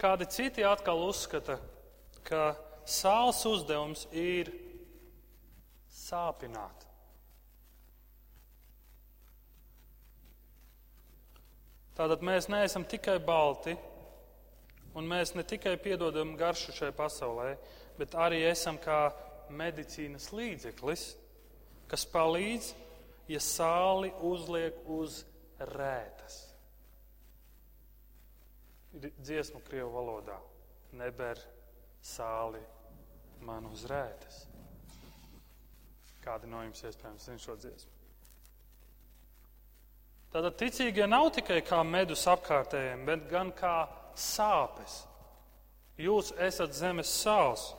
Kādi 0.00 0.24
citi 0.32 0.64
atkal 0.64 1.02
uzskata, 1.04 1.58
ka 2.24 2.54
sāls 2.88 3.42
uzdevums 3.44 4.06
ir 4.16 4.48
sāpināt. 5.92 6.86
Tātad 12.00 12.24
mēs 12.24 12.48
neesam 12.48 12.86
tikai 12.88 13.18
balti, 13.20 13.76
un 14.96 15.04
mēs 15.04 15.34
ne 15.36 15.44
tikai 15.44 15.76
piedodam 15.84 16.32
garšu 16.40 16.72
šai 16.72 16.94
pasaulē, 16.96 17.50
bet 18.00 18.16
arī 18.16 18.40
esam 18.48 18.80
kā 18.80 19.10
medicīnas 19.52 20.30
līdzeklis, 20.32 21.10
kas 21.92 22.08
palīdz, 22.08 22.72
ja 23.28 23.42
sāli 23.44 24.14
uzliek 24.24 24.80
uz 24.88 25.26
rētas 25.60 26.46
dziesmu 28.98 29.62
Krievu 29.66 29.92
valodā. 29.94 30.38
Neber 30.98 31.38
sāli 32.02 32.60
man 33.46 33.68
uz 33.70 33.84
rētas. 33.88 34.44
Kādi 36.20 36.50
no 36.50 36.62
jums 36.64 36.82
iespējams 36.84 37.26
zina 37.28 37.40
šo 37.40 37.56
dziesmu? 37.60 37.96
Tātad 40.30 40.58
ticīgie 40.60 41.06
nav 41.10 41.32
tikai 41.34 41.58
kā 41.66 41.80
medus 41.86 42.26
apkārtējiem, 42.30 43.06
bet 43.06 43.24
gan 43.30 43.50
kā 43.56 43.88
sāpes. 44.14 45.00
Jūs 45.98 46.30
esat 46.38 46.76
zemes 46.76 47.10
sāls. 47.10 47.72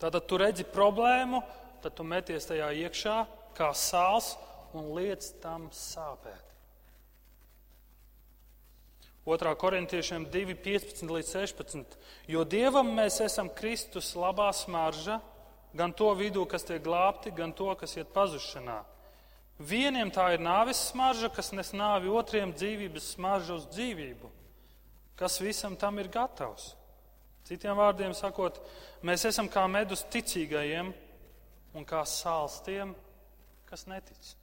Tātad 0.00 0.28
tu 0.30 0.38
redzi 0.40 0.64
problēmu, 0.64 1.42
tad 1.82 1.96
tu 1.96 2.06
meties 2.06 2.46
tajā 2.48 2.70
iekšā 2.86 3.16
kā 3.56 3.72
sāls 3.76 4.36
un 4.76 4.92
liec 4.96 5.26
tam 5.42 5.68
sāpēt. 5.74 6.49
2. 9.26 9.56
korintiešiem 9.56 10.24
2, 10.32 10.54
15 10.64 11.12
līdz 11.12 11.32
16. 11.34 11.98
Jo 12.30 12.44
dievam 12.44 12.88
mēs 12.96 13.20
esam 13.24 13.50
Kristus 13.52 14.14
labā 14.16 14.48
smarža, 14.56 15.20
gan 15.76 15.92
to 15.92 16.08
vidū, 16.16 16.46
kas 16.48 16.64
tiek 16.66 16.80
glābti, 16.82 17.34
gan 17.34 17.52
to, 17.52 17.68
kas 17.78 17.98
iet 18.00 18.10
pazušanā. 18.14 18.80
Vieniem 19.60 20.08
tā 20.08 20.30
ir 20.34 20.40
nāves 20.40 20.80
smarža, 20.88 21.28
kas 21.28 21.52
nes 21.52 21.74
nāvi, 21.76 22.08
otriem 22.08 22.54
dzīvības 22.56 23.12
smarža 23.14 23.58
uz 23.60 23.68
dzīvību. 23.74 24.30
Kas 25.20 25.36
visam 25.44 25.76
tam 25.76 26.00
ir 26.00 26.08
gatavs? 26.08 26.72
Citiem 27.44 27.76
vārdiem 27.76 28.14
sakot, 28.16 28.56
mēs 29.04 29.26
esam 29.28 29.50
kā 29.52 29.66
medus 29.68 30.06
ticīgajiem 30.08 30.94
un 31.76 31.84
kā 31.84 32.06
sāls 32.08 32.60
tiem, 32.64 32.94
kas 33.68 33.84
netic. 33.90 34.39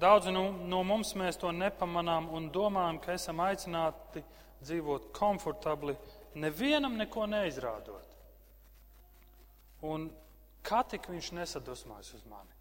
Daudzi 0.00 0.32
no, 0.32 0.46
no 0.64 0.80
mums 0.86 1.12
mēs 1.18 1.36
to 1.40 1.50
nepamanām 1.52 2.30
un 2.32 2.48
domājam, 2.52 3.00
ka 3.04 3.12
esam 3.18 3.42
aicināti 3.44 4.22
dzīvot 4.62 5.10
komfortabli, 5.16 5.96
nevienam 6.40 6.96
neko 7.00 7.26
neizrādot. 7.28 8.16
Un 9.90 10.08
kā 10.64 10.80
tik 10.88 11.10
viņš 11.12 11.30
nesadusmojas 11.36 12.14
uz 12.16 12.24
mani? 12.28 12.56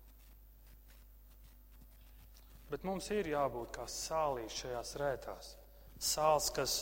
Bet 2.70 2.84
mums 2.86 3.08
ir 3.16 3.32
jābūt 3.32 3.72
kā 3.80 3.88
sālīs 3.90 4.60
šajās 4.60 4.96
rētās. 5.02 5.54
Sāls, 6.00 6.52
kas 6.54 6.76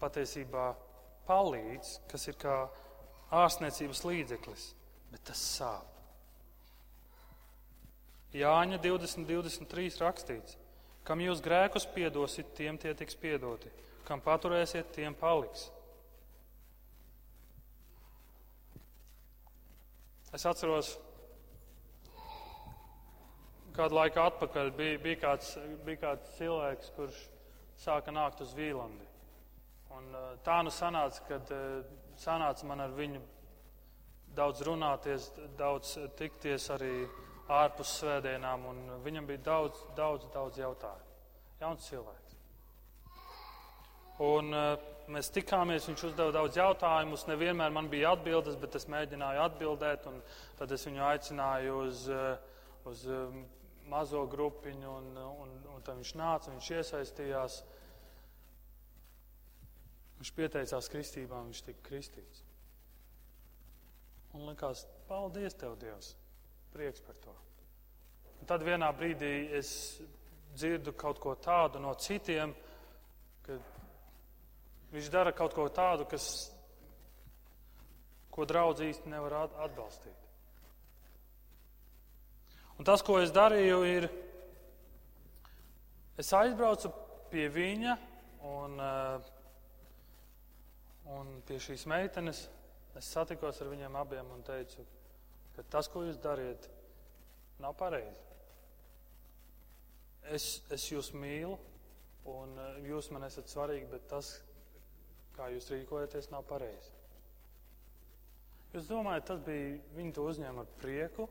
patiesībā 0.00 0.72
palīdz, 1.28 1.98
kas 2.10 2.30
ir 2.30 2.38
kā 2.40 2.56
ārstniecības 3.42 4.02
līdzeklis, 4.08 4.68
bet 5.12 5.26
tas 5.28 5.42
sāp. 5.58 5.91
Jāņa 8.32 8.78
20, 8.80 9.26
23 9.28 10.00
rakstīts, 10.00 10.56
kam 11.04 11.20
jūs 11.20 11.42
grēkus 11.44 11.84
piedosit, 11.92 12.54
tiem 12.56 12.78
tie 12.80 12.94
tiks 12.96 13.16
piedoti, 13.20 13.68
kam 14.08 14.22
paturēsiet, 14.24 14.88
tiem 14.96 15.16
paliks. 15.18 15.68
Es 20.32 20.46
atceros, 20.48 20.94
kādu 23.76 23.98
laiku 23.98 24.22
atpakaļ 24.22 24.70
bija, 24.78 25.00
bija, 25.02 25.18
kāds, 25.26 25.50
bija 25.84 26.00
kāds 26.06 26.30
cilvēks, 26.38 26.92
kurš 26.96 27.18
sāka 27.82 28.14
nākt 28.16 28.40
uz 28.40 28.54
Vīlandi. 28.56 29.04
Un, 29.92 30.08
tā 30.40 30.62
nu 30.64 30.72
sanāca, 30.72 31.20
kad 31.28 31.52
sanāca 32.16 32.64
man 32.70 32.80
ar 32.80 32.96
viņu 32.96 33.20
daudz 34.32 34.64
runāties, 34.64 35.28
daudz 35.58 35.98
tikties 36.16 36.70
arī 36.72 36.94
ārpus 37.52 37.96
svētdienām, 38.00 38.66
un 38.70 38.82
viņam 39.04 39.28
bija 39.28 39.44
daudz, 39.52 39.80
daudz, 39.96 40.26
daudz 40.34 40.60
jautājumu. 40.60 41.08
Jauns 41.62 41.88
cilvēks. 41.88 42.36
Un 44.22 44.54
uh, 44.54 44.74
mēs 45.12 45.30
tikāmies, 45.34 45.86
viņš 45.88 46.04
uzdeva 46.10 46.34
daudz 46.34 46.58
jautājumus, 46.58 47.26
nevienmēr 47.30 47.72
man 47.74 47.88
bija 47.92 48.12
atbildes, 48.16 48.58
bet 48.60 48.76
es 48.78 48.88
mēģināju 48.92 49.42
atbildēt, 49.46 50.06
un 50.10 50.20
tad 50.58 50.72
es 50.74 50.86
viņu 50.86 51.04
aicināju 51.08 51.76
uz, 51.86 52.04
uh, 52.12 52.62
uz 52.90 53.04
uh, 53.08 53.36
mazo 53.90 54.24
grupiņu, 54.30 54.96
un, 55.00 55.12
un, 55.22 55.54
un 55.74 55.84
tad 55.86 55.98
viņš 56.00 56.14
nāca, 56.20 56.52
viņš 56.52 56.70
iesaistījās. 56.78 57.60
Viņš 60.20 60.34
pieteicās 60.38 60.88
kristībā, 60.92 61.40
viņš 61.48 61.62
tika 61.66 61.82
kristīts. 61.88 62.44
Un 64.32 64.46
likās, 64.48 64.86
paldies 65.08 65.56
Tev, 65.58 65.74
Dievs! 65.80 66.14
Prieks 66.72 67.04
par 67.04 67.16
to. 67.20 67.34
Un 68.40 68.48
tad 68.48 68.64
vienā 68.66 68.88
brīdī 68.96 69.32
es 69.58 69.70
dzirdu 70.56 70.94
kaut 70.98 71.20
ko 71.22 71.34
tādu 71.38 71.80
no 71.80 71.92
citiem, 71.94 72.54
ka 73.44 73.56
viņš 74.92 75.10
dara 75.12 75.32
kaut 75.36 75.54
ko 75.56 75.68
tādu, 75.72 76.06
kas, 76.10 76.50
ko 78.32 78.46
draudz 78.48 78.82
īsti 78.84 79.12
nevar 79.12 79.44
atbalstīt. 79.46 80.18
Un 82.80 82.88
tas, 82.88 83.04
ko 83.04 83.20
es 83.22 83.30
darīju, 83.30 83.78
ir, 83.86 84.08
es 86.18 86.32
aizbraucu 86.34 86.90
pie 87.30 87.46
viņa 87.52 87.96
un, 88.48 88.80
eh, 88.80 89.30
un 91.14 91.30
pie 91.46 91.60
šīs 91.62 91.86
meitenes. 91.86 92.48
Es 92.98 93.08
satikos 93.08 93.60
ar 93.62 93.70
viņiem 93.70 93.94
abiem 93.96 94.34
un 94.34 94.42
teicu, 94.44 94.84
ka 95.56 95.64
tas, 95.74 95.88
ko 95.92 96.04
jūs 96.06 96.20
dariet, 96.22 96.68
nav 97.62 97.76
pareizi. 97.78 98.20
Es, 100.32 100.46
es 100.72 100.86
jūs 100.90 101.10
mīlu, 101.18 101.56
un 102.30 102.56
eh, 102.62 102.80
jūs 102.92 103.10
man 103.14 103.26
esat 103.26 103.50
svarīgi, 103.50 103.88
bet 103.90 104.06
tas, 104.10 104.36
kā 105.36 105.48
jūs 105.52 105.70
rīkojaties, 105.72 106.30
nav 106.32 106.46
pareizi. 106.48 106.92
Jūs 108.72 108.88
domājat, 108.88 109.26
tas 109.28 109.40
bija, 109.44 109.74
viņi 109.96 110.14
to 110.16 110.24
uzņēma 110.30 110.64
ar 110.64 110.70
prieku? 110.80 111.26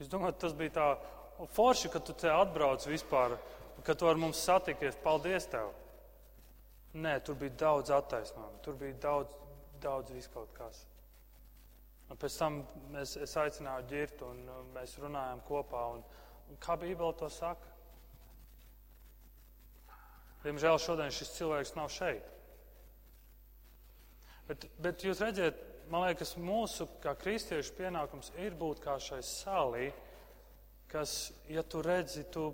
Jūs 0.00 0.10
domājat, 0.10 0.40
tas 0.42 0.56
bija 0.56 0.74
tā 0.76 0.88
forši, 1.54 1.92
ka 1.92 2.02
tu 2.02 2.16
te 2.18 2.32
atbrauc 2.32 2.88
vispār, 2.88 3.36
ka 3.86 3.94
tu 3.94 4.08
ar 4.10 4.18
mums 4.18 4.40
satikies. 4.42 4.98
Paldies 5.04 5.46
tev! 5.52 5.70
Nē, 6.96 7.18
tur 7.24 7.36
bija 7.36 7.52
daudz 7.60 7.92
attaisnojumu, 7.92 8.58
tur 8.64 8.76
bija 8.80 8.96
daudz, 9.02 9.34
daudz 9.82 10.14
viskaut 10.16 10.52
kas. 10.56 10.80
Un 12.06 12.18
pēc 12.20 12.36
tam 12.38 12.60
es, 13.00 13.16
es 13.18 13.34
aicināju 13.40 13.88
ģirtu 13.90 14.28
un 14.30 14.70
mēs 14.76 14.94
runājām 15.02 15.42
kopā. 15.48 15.82
Un, 15.96 16.04
un 16.50 16.60
kā 16.62 16.76
Bībele 16.78 17.16
to 17.18 17.30
saka? 17.32 17.72
Diemžēl 20.44 20.78
šodien 20.78 21.10
šis 21.10 21.32
cilvēks 21.34 21.74
nav 21.74 21.90
šeit. 21.90 22.26
Bet, 24.46 24.68
bet 24.78 25.02
jūs 25.02 25.20
redzat, 25.24 25.58
man 25.90 26.06
liekas, 26.06 26.36
mūsu 26.38 26.86
kā 27.02 27.16
kristiešu 27.18 27.74
pienākums 27.74 28.30
ir 28.38 28.54
būt 28.58 28.82
kā 28.84 28.94
šai 29.02 29.18
salī, 29.26 29.88
kas, 30.92 31.32
ja 31.50 31.66
tu 31.66 31.82
redzi, 31.82 32.22
tu, 32.30 32.52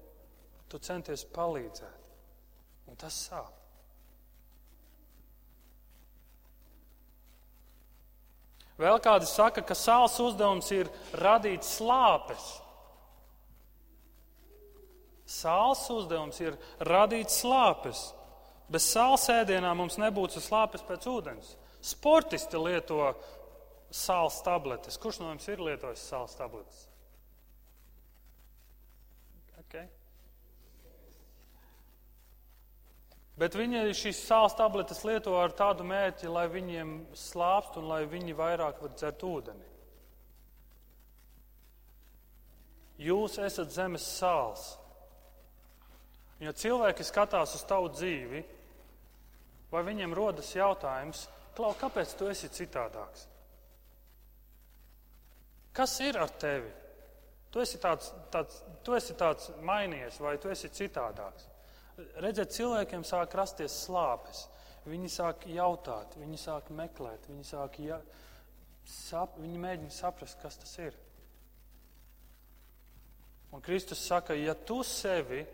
tu 0.72 0.80
centies 0.80 1.26
palīdzēt. 1.36 2.08
Un 2.88 2.96
tas 2.96 3.18
sāp. 3.28 3.61
Vēl 8.82 8.98
kādi 9.02 9.28
saka, 9.30 9.62
ka 9.62 9.76
sāls 9.78 10.16
uzdevums 10.22 10.70
ir 10.74 10.90
radīt 11.22 11.62
slāpes. 11.66 12.48
Sāls 15.32 15.84
uzdevums 15.92 16.40
ir 16.42 16.58
radīt 16.88 17.30
slāpes. 17.32 18.10
Bez 18.72 18.88
sāls 18.90 19.28
ēdienā 19.32 19.70
mums 19.76 19.98
nebūtu 20.00 20.42
slāpes 20.42 20.82
pēc 20.88 21.06
ūdens. 21.08 21.54
Sportisti 21.82 22.58
lieto 22.58 23.12
sāls 23.92 24.40
tabletes. 24.46 24.98
Kurš 24.98 25.20
no 25.22 25.30
jums 25.32 25.48
ir 25.52 25.62
lietojis 25.62 26.08
sāls 26.12 26.34
tabletes? 26.38 26.91
Bet 33.40 33.56
viņi 33.56 33.86
šīs 33.96 34.20
sāls 34.26 34.54
tabletes 34.58 35.02
lieto 35.08 35.34
ar 35.40 35.54
tādu 35.56 35.86
mērķi, 35.88 36.28
lai 36.28 36.46
viņiem 36.52 36.94
slāpst 37.16 37.78
un 37.80 37.88
lai 37.88 38.02
viņi 38.06 38.36
vairāk 38.36 38.82
var 38.82 38.92
dzert 38.92 39.24
ūdeni. 39.24 39.68
Jūs 43.02 43.38
esat 43.42 43.72
zemes 43.74 44.04
sāls. 44.20 44.66
Ja 46.42 46.52
cilvēki 46.52 47.06
skatās 47.06 47.54
uz 47.56 47.62
tavu 47.66 47.88
dzīvi, 47.94 48.42
vai 49.72 49.82
viņiem 49.86 50.14
rodas 50.14 50.52
jautājums, 50.54 51.24
Klau, 51.56 51.74
kāpēc 51.76 52.14
tu 52.16 52.30
esi 52.32 52.48
citādāks? 52.48 53.26
Kas 55.76 55.98
ir 56.04 56.16
ar 56.20 56.32
tevi? 56.40 56.70
Tu 57.52 57.60
esi 57.60 57.80
tāds, 57.80 58.08
tāds, 58.32 58.62
tu 58.84 58.96
esi 58.96 59.16
tāds 59.16 59.50
mainījies, 59.60 60.20
vai 60.24 60.38
tu 60.40 60.48
esi 60.52 60.70
citādāks? 60.72 61.48
Redzēt, 61.96 62.54
cilvēkiem 62.56 63.04
sāk 63.04 63.34
rasties 63.36 63.74
slāpes. 63.84 64.46
Viņi 64.88 65.08
sāk 65.12 65.46
jautāt, 65.52 66.16
viņi 66.18 66.38
sāk 66.40 66.70
meklēt, 66.74 67.28
viņi, 67.30 67.44
sāk 67.46 67.78
ja, 67.84 68.00
sap, 68.88 69.36
viņi 69.38 69.60
mēģina 69.62 69.94
saprast, 69.94 70.40
kas 70.42 70.58
tas 70.58 70.72
ir. 70.82 70.96
Un 73.52 73.62
Kristus 73.62 74.00
saka, 74.00 74.34
ja 74.34 74.54
tu 74.56 74.80
sevi 74.82 75.44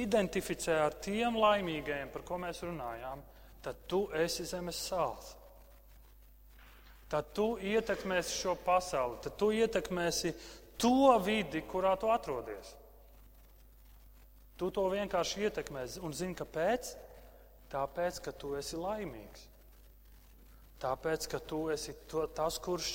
identificē 0.00 0.78
ar 0.86 0.96
tiem 1.04 1.36
laimīgajiem, 1.38 2.10
par 2.10 2.24
ko 2.26 2.40
mēs 2.40 2.62
runājām, 2.64 3.22
tad 3.62 3.84
tu 3.90 4.06
esi 4.16 4.46
zemes 4.48 4.80
sāls. 4.88 5.34
Tad 7.10 7.32
tu 7.34 7.52
ietekmēsi 7.58 8.36
šo 8.38 8.54
pasauli, 8.64 9.18
tad 9.22 9.36
tu 9.38 9.50
ietekmēsi 9.52 10.32
to 10.80 11.12
vidi, 11.22 11.64
kurā 11.68 11.96
tu 12.00 12.10
atrodies. 12.10 12.76
Tu 14.60 14.68
to 14.76 14.82
vienkārši 14.92 15.46
ietekmē 15.46 15.86
un 16.04 16.12
zini, 16.12 16.36
kāpēc? 16.36 16.90
Tāpēc, 17.72 18.18
ka 18.26 18.32
tu 18.36 18.50
esi 18.58 18.76
laimīgs. 18.76 19.46
Tāpēc, 20.82 21.28
ka 21.32 21.38
tu 21.40 21.62
esi 21.72 21.94
to, 22.10 22.26
tas, 22.36 22.58
kurš 22.60 22.90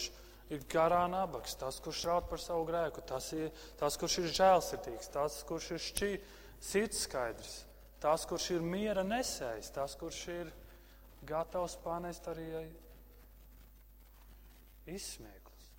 ir 0.54 0.66
garā 0.70 1.02
nabaks, 1.10 1.56
tas, 1.58 1.80
kurš 1.82 2.04
raud 2.10 2.28
par 2.30 2.42
savu 2.44 2.68
grēku, 2.68 3.02
tas, 3.10 3.32
ir, 3.34 3.50
tas 3.80 3.98
kurš 3.98 4.20
ir 4.22 4.28
žēlsirdīgs, 4.38 5.10
tas, 5.14 5.40
kurš 5.50 5.72
ir 5.74 5.82
šķī, 5.88 6.10
sirds 6.70 7.00
skaidrs, 7.08 7.56
tas, 8.04 8.26
kurš 8.30 8.52
ir 8.58 8.68
miera 8.76 9.06
nesējs, 9.06 9.72
tas, 9.74 9.96
kurš 9.98 10.20
ir 10.36 10.52
gatavs 11.26 11.78
panest 11.82 12.30
arī 12.30 12.46
izsmieklus. 14.94 15.72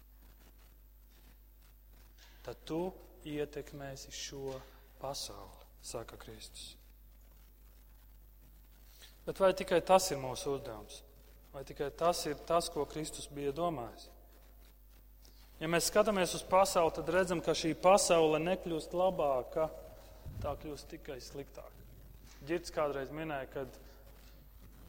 Tad 2.47 2.67
tu 2.67 2.81
ietekmēsi 3.27 4.15
šo 4.15 4.59
pasauli 4.99 5.66
saka 5.87 6.19
Kristus. 6.21 6.75
Bet 9.27 9.41
vai 9.43 9.53
tikai 9.59 9.81
tas 9.83 10.11
ir 10.13 10.21
mūsu 10.23 10.57
uzdevums? 10.57 11.01
Vai 11.55 11.65
tikai 11.67 11.89
tas 11.99 12.21
ir 12.29 12.37
tas, 12.47 12.69
ko 12.71 12.85
Kristus 12.87 13.27
bija 13.33 13.55
domājis? 13.57 14.11
Ja 15.57 15.71
mēs 15.73 15.89
skatāmies 15.89 16.35
uz 16.37 16.45
pasauli, 16.45 16.93
tad 16.99 17.09
redzam, 17.15 17.41
ka 17.41 17.55
šī 17.57 17.73
pasaule 17.81 18.39
nekļūst 18.43 18.93
labāka, 18.93 19.71
tā 20.43 20.53
kļūst 20.61 20.91
tikai 20.91 21.17
sliktāka. 21.25 21.73
Girts 22.47 22.75
kādreiz 22.75 23.09
minēja, 23.15 23.49
ka 23.55 23.65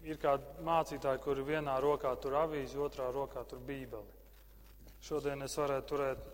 ir 0.06 0.20
kādi 0.22 0.66
mācītāji, 0.68 1.24
kuri 1.24 1.46
vienā 1.48 1.78
rokā 1.82 2.12
tur 2.22 2.36
avīzi, 2.44 2.78
otrā 2.84 3.08
rokā 3.16 3.46
tur 3.48 3.64
bībeli. 3.64 4.18
Šodien 5.08 5.46
es 5.46 5.56
varētu 5.58 5.88
turēt 5.94 6.28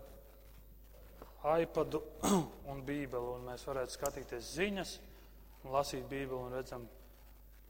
iPadu 1.44 2.00
un 2.72 2.80
Bībeli, 2.84 3.34
un 3.36 3.44
mēs 3.50 3.66
varētu 3.68 3.92
skatīties 3.92 4.54
ziņas 4.56 4.94
lasīt 5.68 6.06
Bībeli 6.08 6.40
un 6.40 6.56
redzam, 6.56 6.86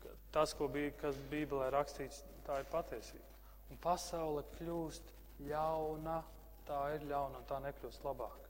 ka 0.02 0.14
tas, 0.34 0.54
ko 0.54 0.68
bija, 0.70 0.92
kas 1.00 1.18
Bībelē 1.30 1.72
rakstīts, 1.74 2.22
tā 2.46 2.60
ir 2.62 2.70
patiesība. 2.70 3.26
Un 3.72 3.80
pasaule 3.82 4.44
kļūst 4.54 5.12
ļauna, 5.48 6.20
tā 6.68 6.80
ir 6.94 7.06
ļauna 7.10 7.42
un 7.42 7.46
tā 7.50 7.60
nekļūst 7.66 8.06
labāk. 8.06 8.40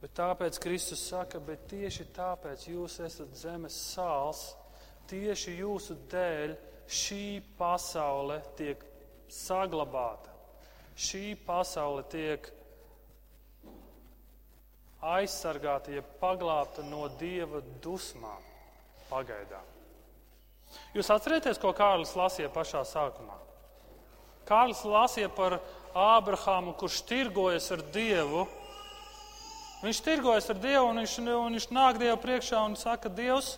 Bet 0.00 0.12
tāpēc 0.16 0.58
Kristus 0.60 1.00
saka, 1.08 1.40
bet 1.40 1.64
tieši 1.70 2.10
tāpēc 2.12 2.66
jūs 2.68 2.98
esat 3.04 3.36
zemes 3.40 3.76
sāls, 3.94 4.50
tieši 5.08 5.58
jūsu 5.60 5.96
dēļ 6.12 6.52
šī 6.84 7.24
pasaule 7.56 8.42
tiek 8.58 8.84
saglabāta 9.32 10.33
šī 10.96 11.34
pasaule 11.46 12.04
tiek 12.10 12.50
aizsargāta, 15.04 15.92
ja 15.92 16.02
paglābta 16.20 16.84
no 16.86 17.06
dieva 17.20 17.60
dusmām 17.84 18.42
pagaidām. 19.10 19.72
Jūs 20.94 21.10
atcerieties, 21.12 21.60
ko 21.60 21.74
Kārlis 21.76 22.14
lasīja 22.18 22.50
pašā 22.52 22.82
sākumā? 22.88 23.36
Kārlis 24.48 24.82
lasīja 24.88 25.30
par 25.32 25.58
Ābrahāmu, 25.94 26.74
kurš 26.78 27.02
tirgojas 27.08 27.70
ar 27.74 27.84
Dievu. 27.94 28.46
Viņš 29.84 30.00
tirgojas 30.04 30.48
ar 30.50 30.58
Dievu 30.62 30.88
un 30.88 31.02
viņš, 31.02 31.18
un 31.36 31.58
viņš 31.58 31.68
nāk 31.74 32.00
Dievu 32.00 32.16
priekšā 32.22 32.64
un 32.64 32.74
saka, 32.80 33.12
Dievs, 33.12 33.54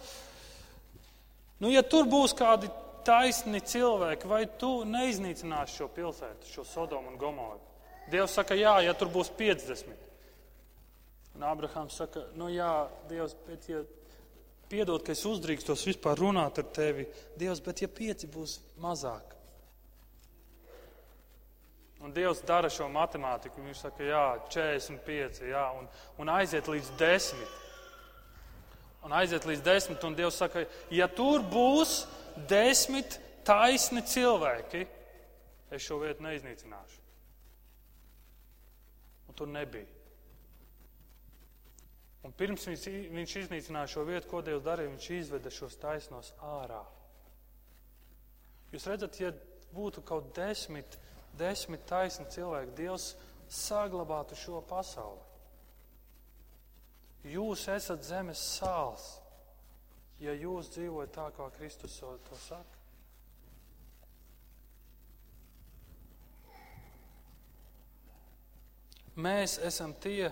nu, 1.63 1.71
ja 1.73 1.83
tur 1.87 2.09
būs 2.11 2.35
kādi 2.37 2.69
taisni 3.07 3.61
cilvēki, 3.63 4.29
vai 4.29 4.43
tu 4.61 4.81
neiznīcināsi 4.89 5.81
šo 5.81 5.89
pilsētu, 5.95 6.51
šo 6.51 6.65
Sodomu 6.67 7.13
un 7.13 7.21
Gomoru? 7.21 7.63
Dievs 8.11 8.35
saka, 8.39 8.55
jā, 8.59 8.77
ja 8.87 8.95
tur 8.95 9.11
būs 9.15 9.33
50. 9.39 10.05
Un 11.37 11.45
Abrahams 11.45 11.99
saka, 12.01 12.27
nu 12.39 12.49
jā, 12.53 12.89
Dievs, 13.11 13.35
bet 13.47 13.67
ja 13.69 13.83
piedod, 14.71 15.03
ka 15.05 15.15
es 15.15 15.25
uzdrīkstos 15.29 15.87
vispār 15.89 16.19
runāt 16.19 16.61
ar 16.63 16.69
tevi, 16.75 17.07
Dievs, 17.39 17.63
bet 17.65 17.83
ja 17.83 17.89
pieci 17.93 18.31
būs 18.31 18.59
mazāk. 18.83 19.35
Un 22.05 22.13
Dievs 22.15 22.43
dara 22.47 22.69
šo 22.71 22.87
matemātiku. 22.93 23.63
Viņš 23.65 23.79
saka, 23.87 24.05
jā, 24.05 24.25
45, 24.53 25.41
jā, 25.51 25.65
un, 25.79 25.89
un 26.21 26.31
aiziet 26.31 26.69
līdz 26.71 26.93
10. 27.01 27.47
Un 29.07 29.15
aiziet 29.17 29.47
līdz 29.49 29.65
10, 29.65 30.05
un 30.07 30.17
Dievs 30.19 30.39
saka, 30.43 30.67
ja 30.93 31.09
tur 31.09 31.45
būs 31.47 32.05
desmit 32.51 33.19
taisni 33.47 34.03
cilvēki, 34.07 34.85
es 35.73 35.85
šo 35.87 36.01
vietu 36.03 36.25
neiznīcināšu. 36.27 37.03
Un 39.27 39.39
tur 39.39 39.51
nebija. 39.51 39.89
Un 42.27 42.33
pirms 42.35 42.67
viņš, 42.67 42.87
viņš 43.15 43.35
iznīcināja 43.45 43.93
šo 43.93 44.03
vietu, 44.09 44.27
ko 44.31 44.41
Dievs 44.43 44.65
darīja, 44.67 44.91
viņš 44.91 45.11
izveda 45.15 45.51
šos 45.55 45.77
taisnos 45.79 46.33
ārā. 46.43 46.83
Jūs 48.73 48.87
redzat, 48.91 49.21
ja 49.23 49.31
būtu 49.77 50.03
kaut 50.07 50.33
desmit, 50.35 50.99
desmit 51.39 51.87
taisni 51.87 52.27
cilvēki, 52.35 52.75
Dievs 52.81 53.13
saglabātu 53.47 54.35
šo 54.39 54.59
pasauli. 54.67 55.23
Jūs 57.31 57.69
esat 57.71 58.03
zemes 58.07 58.43
sāls 58.59 59.07
ja 60.23 60.33
jūs 60.37 60.71
dzīvojat 60.75 61.13
tā, 61.17 61.29
kā 61.37 61.51
Kristus 61.59 61.99
to 62.01 62.41
saka? 62.47 62.77
Mēs 69.17 69.57
esam 69.65 69.95
tie, 69.97 70.29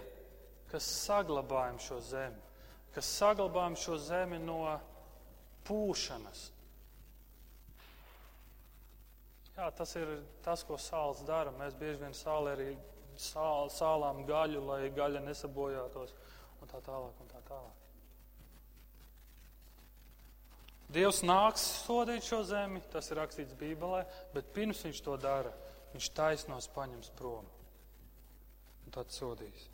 kas 0.69 0.85
saglabājam 1.07 1.79
šo 1.81 2.01
zemi, 2.05 2.41
kas 2.93 3.09
saglabājam 3.17 3.79
šo 3.81 3.97
zemi 3.97 4.41
no 4.43 4.59
pūšanas. 5.65 6.51
Jā, 9.55 9.71
tas 9.79 9.95
ir 9.97 10.11
tas, 10.45 10.65
ko 10.67 10.77
sāls 10.77 11.23
dara. 11.25 11.55
Mēs 11.55 11.79
bieži 11.79 12.03
vien 12.03 12.17
sāli 12.19 12.53
arī 12.53 12.69
sāl, 13.17 13.71
sālām 13.71 14.25
gaļu, 14.29 14.65
lai 14.67 14.91
gaļa 14.93 15.23
nesabojātos 15.31 16.13
un 16.61 16.73
tā 16.75 16.83
tālāk. 16.85 17.23
Un 17.23 17.31
tā 17.31 17.41
tālāk. 17.49 17.84
Dievs 20.95 21.25
nāks 21.27 21.65
sodīt 21.85 22.27
šo 22.27 22.43
zemi, 22.47 22.83
tas 22.93 23.11
ir 23.11 23.19
rakstīts 23.19 23.57
Bībelē, 23.59 24.05
bet 24.35 24.53
pirms 24.55 24.85
viņš 24.87 25.03
to 25.03 25.17
dara, 25.19 25.51
viņš 25.95 26.11
taisnos 26.15 26.71
paņems 26.75 27.11
prom. 27.19 27.47
Un 28.85 28.95
tad 28.95 29.11
sodīs. 29.11 29.69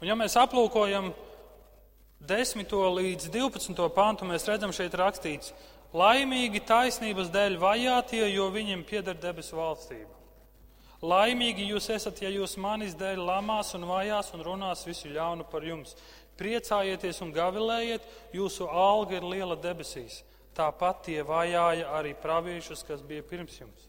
Un 0.00 0.08
ja 0.08 0.16
mēs 0.16 0.36
aplūkojam 0.40 1.12
10. 2.26 2.76
līdz 2.98 3.30
12. 3.32 3.88
pantu, 3.96 4.28
mēs 4.28 4.48
redzam 4.48 4.72
šeit 4.72 4.94
rakstīts, 4.96 5.52
laimīgi 5.96 6.64
taisnības 6.68 7.30
dēļ 7.32 7.56
vajātie, 7.60 8.24
jo 8.32 8.48
viņiem 8.52 8.84
pieder 8.88 9.16
debesu 9.20 9.56
valstība. 9.60 10.12
Laimīgi 11.04 11.68
jūs 11.68 11.90
esat, 11.92 12.22
ja 12.24 12.30
jūs 12.32 12.56
manis 12.56 12.96
dēļ 12.96 13.20
lamās 13.20 13.74
un 13.76 13.84
vajās 13.88 14.32
un 14.34 14.44
runās 14.44 14.86
visu 14.88 15.10
ļaunu 15.12 15.44
par 15.52 15.64
jums. 15.64 15.92
Priecājieties 16.36 17.22
un 17.24 17.32
gavilējiet, 17.32 18.04
jūsu 18.36 18.68
alga 18.68 19.16
ir 19.16 19.24
liela 19.24 19.56
debesīs. 19.56 20.20
Tāpat 20.56 21.02
tie 21.08 21.20
vajāja 21.24 21.88
arī 21.96 22.14
praviešus, 22.16 22.84
kas 22.84 23.02
bija 23.04 23.24
pirms 23.24 23.58
jums. 23.60 23.88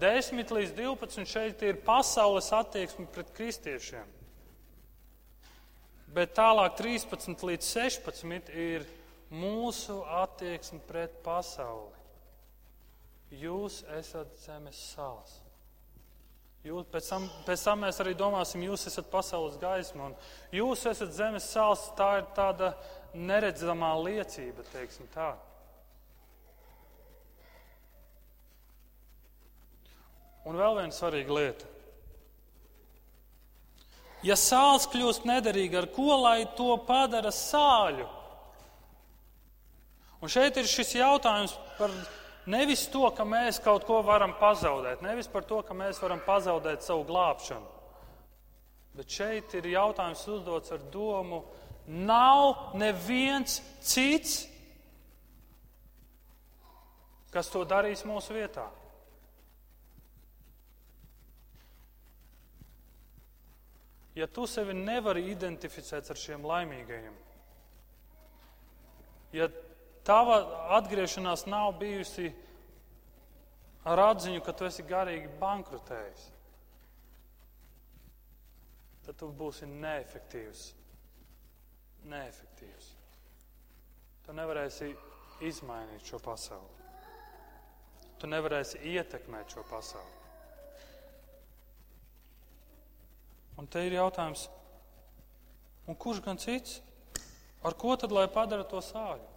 10 0.00 0.50
līdz 0.50 0.72
12 0.74 1.28
šeit 1.28 1.62
ir 1.62 1.78
pasaules 1.86 2.50
attieksme 2.52 3.06
pret 3.14 3.30
kristiešiem. 3.36 4.08
Bet 6.14 6.34
tālāk 6.34 6.76
13 6.78 7.46
līdz 7.46 7.68
16 7.70 8.50
ir 8.54 8.84
mūsu 9.34 10.00
attieksme 10.22 10.80
pret 10.88 11.14
pasauli. 11.24 11.94
Jūs 13.34 13.82
esat 13.98 14.34
zemes 14.44 14.78
sāls. 14.94 15.43
Jūs, 16.64 16.86
pēc, 16.88 17.08
tam, 17.12 17.24
pēc 17.44 17.62
tam 17.66 17.82
mēs 17.84 17.98
arī 18.00 18.14
domāsim, 18.16 18.62
jūs 18.64 18.86
esat 18.88 19.10
pasaules 19.12 19.58
gaisma 19.60 20.06
un 20.08 20.14
jūs 20.56 20.86
esat 20.88 21.10
zemes 21.12 21.44
sāls. 21.52 21.82
Tā 21.98 22.06
ir 22.22 22.30
tāda 22.36 22.70
neredzamā 23.12 23.90
liecība, 24.00 24.64
teiksim 24.72 25.10
tā. 25.12 25.34
Un 30.48 30.56
vēl 30.56 30.80
viena 30.80 30.96
svarīga 30.96 31.36
lieta. 31.36 31.68
Ja 34.24 34.36
sāls 34.40 34.88
kļūst 34.88 35.28
nederīga, 35.28 35.82
ar 35.82 35.90
ko 35.92 36.16
lai 36.22 36.46
to 36.56 36.78
padara 36.88 37.32
sāļu? 37.32 38.08
Un 40.24 40.32
šeit 40.32 40.56
ir 40.56 40.68
šis 40.68 40.96
jautājums 40.96 41.52
par 41.76 41.92
Nevis 42.46 42.84
to, 42.92 43.06
ka 43.16 43.24
mēs 43.24 43.56
kaut 43.64 43.86
ko 43.88 44.02
varam 44.04 44.34
pazaudēt, 44.36 45.00
nevis 45.04 45.30
par 45.32 45.46
to, 45.48 45.62
ka 45.64 45.76
mēs 45.76 46.00
varam 46.02 46.20
pazaudēt 46.26 46.84
savu 46.84 47.06
glābšanu. 47.08 47.70
Bet 48.94 49.10
šeit 49.10 49.54
ir 49.58 49.70
jautājums 49.72 50.26
uzdots 50.28 50.74
ar 50.74 50.82
domu, 50.92 51.40
nav 51.88 52.76
neviens 52.78 53.58
cits, 53.82 54.44
kas 57.34 57.50
to 57.50 57.64
darīs 57.66 58.04
mūsu 58.06 58.36
vietā. 58.36 58.68
Ja 64.14 64.28
tu 64.30 64.44
sevi 64.46 64.76
nevari 64.78 65.24
identificēt 65.32 66.12
ar 66.12 66.20
šiem 66.20 66.44
laimīgajiem, 66.46 67.14
ja 69.34 69.48
tava 70.04 70.38
atgriešanās 70.78 71.46
nav 71.48 71.72
bijusi 71.80 72.30
ar 73.84 74.00
atziņu, 74.10 74.40
ka 74.44 74.52
tu 74.56 74.68
esi 74.68 74.84
garīgi 74.88 75.28
bankrotējis, 75.40 76.24
tad 79.04 79.18
tu 79.20 79.28
būsi 79.36 79.68
neefektīvs. 79.68 80.64
Neefektīvs. 82.08 82.88
Tu 84.24 84.32
nevarēsi 84.36 84.90
izmainīt 85.44 86.04
šo 86.08 86.20
pasauli. 86.24 86.88
Tu 88.20 88.28
nevarēsi 88.28 88.80
ietekmēt 88.94 89.56
šo 89.56 89.64
pasauli. 89.68 90.20
Un 93.60 93.68
te 93.70 93.84
ir 93.86 93.96
jautājums, 93.96 94.48
kurš 96.00 96.22
gan 96.24 96.40
cits? 96.40 96.80
Ar 97.64 97.76
ko 97.80 97.94
tad 97.96 98.12
lai 98.12 98.26
padara 98.32 98.64
to 98.68 98.80
sāļu? 98.84 99.33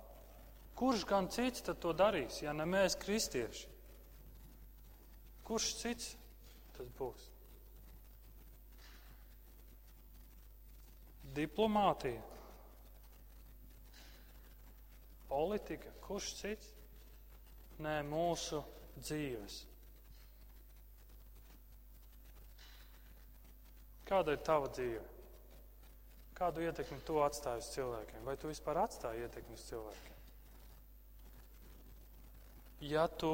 Kurš 0.77 1.07
gan 1.09 1.25
cits 1.33 1.63
tad 1.65 1.79
to 1.81 1.89
darīs, 1.97 2.41
ja 2.43 2.53
ne 2.53 2.65
mēs, 2.69 2.93
kristieši? 3.01 3.65
Kurš 5.47 5.71
cits 5.79 6.11
tas 6.75 6.89
būs? 6.99 7.23
Diplomātija, 11.37 12.21
politika, 15.29 15.93
kurš 16.05 16.29
cits? 16.41 16.69
Nē, 17.81 17.99
mūsu 18.09 18.61
dzīves. 18.97 19.57
Kāda 24.07 24.33
ir 24.33 24.41
tava 24.45 24.69
dzīve? 24.73 25.03
Kādu 26.37 26.63
ietekmi 26.65 27.01
tu 27.05 27.17
atstāji 27.21 27.65
uz 27.65 27.71
cilvēkiem? 27.73 28.23
Vai 28.25 28.37
tu 28.37 28.49
vispār 28.49 28.81
atstāji 28.85 29.25
ietekmi 29.25 29.57
uz 29.57 29.65
cilvēkiem? 29.69 30.16
Ja 32.81 33.07
tu 33.07 33.31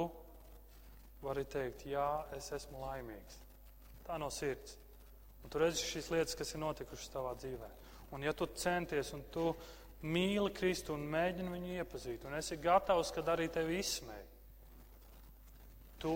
vari 1.24 1.46
teikt, 1.48 1.86
jā, 1.88 2.08
es 2.36 2.52
esmu 2.56 2.84
laimīgs. 2.84 3.40
Tā 4.04 4.18
no 4.20 4.30
sirds. 4.34 4.78
Un 5.44 5.52
tu 5.52 5.60
redzi 5.60 5.84
šīs 5.84 6.10
lietas, 6.12 6.36
kas 6.40 6.54
ir 6.54 6.62
notikušas 6.64 7.12
tavā 7.12 7.34
dzīvē. 7.40 7.70
Un 8.16 8.24
ja 8.24 8.34
tu 8.38 8.48
centies 8.48 9.12
un 9.16 9.24
tu 9.34 9.50
mīli 10.04 10.52
Kristu 10.56 10.96
un 10.96 11.04
mēģini 11.12 11.52
viņu 11.52 11.76
iepazīt, 11.80 12.24
un 12.28 12.38
esi 12.38 12.60
gatavs, 12.62 13.12
kad 13.16 13.32
arī 13.34 13.50
tevi 13.52 13.80
izsmēj, 13.80 14.24
tu 16.00 16.16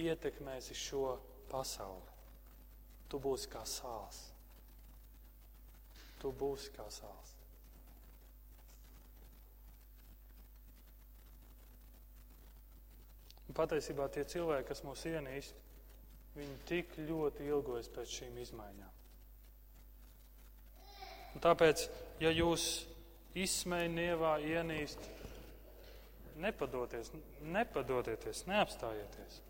ietekmēsi 0.00 0.76
šo 0.76 1.16
pasauli. 1.50 2.16
Tu 3.08 3.20
būsi 3.20 3.48
kā 3.52 3.64
sāls. 3.68 4.20
Tu 6.20 6.32
būsi 6.32 6.72
kā 6.74 6.88
sāls. 6.92 7.37
Patiesībā 13.56 14.08
tie 14.12 14.24
cilvēki, 14.28 14.68
kas 14.68 14.84
mūs 14.84 15.04
ienīst, 15.08 15.56
viņi 16.36 16.56
tik 16.68 16.94
ļoti 17.08 17.48
ilgojas 17.48 17.90
pēc 17.94 18.14
šīm 18.20 18.38
izmaiņām. 18.44 18.94
Un 21.36 21.44
tāpēc, 21.44 21.84
ja 22.22 22.32
jūs 22.34 22.68
izsmēji, 23.38 23.92
nievā, 23.94 24.38
ienīst, 24.42 25.04
nepadoties, 26.42 27.12
nepadodieties, 27.42 28.44
neapstājieties. 28.48 29.42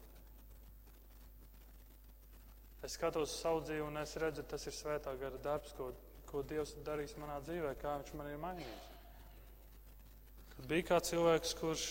Es 2.85 2.95
skatos 2.95 3.33
uz 3.33 3.41
savu 3.41 3.63
dzīvi 3.65 3.83
un 3.89 3.99
es 4.01 4.15
redzu, 4.21 4.45
tas 4.47 4.67
ir 4.69 4.75
svētā 4.77 5.15
gara 5.19 5.41
darbs, 5.43 5.73
ko, 5.75 5.91
ko 6.29 6.45
Dievs 6.47 6.77
darīs 6.87 7.17
manā 7.19 7.41
dzīvē, 7.43 7.75
kā 7.81 7.97
Viņš 7.99 8.13
man 8.19 8.31
ir 8.31 8.39
mainījis. 8.43 8.85
Kad 10.55 10.69
bija 10.71 10.87
kāds 10.93 11.11
cilvēks, 11.13 11.57
kurš 11.59 11.87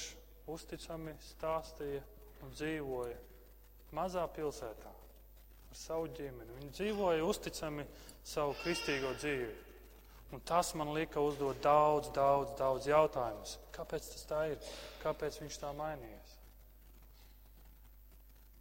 uzticami 0.51 1.13
stāstīja 1.33 2.03
un 2.45 2.53
dzīvoja 2.55 3.17
mazā 3.95 4.25
pilsētā 4.35 4.91
ar 4.91 5.77
savu 5.77 6.09
ģimeni. 6.17 6.57
Viņi 6.61 6.73
dzīvoja 6.75 7.25
uzticami 7.27 7.85
savu 8.27 8.55
kristīgo 8.63 9.13
dzīvi. 9.19 9.53
Un 10.35 10.41
tas 10.43 10.73
man 10.75 10.91
lika 10.95 11.21
uzdot 11.23 11.61
daudz, 11.63 12.09
daudz, 12.15 12.51
daudz 12.59 12.87
jautājumus. 12.89 13.55
Kāpēc 13.75 14.09
tas 14.11 14.27
tā 14.27 14.41
ir? 14.51 14.71
Kāpēc 15.03 15.39
viņš 15.39 15.59
tā 15.61 15.71
mainījies? 15.77 16.33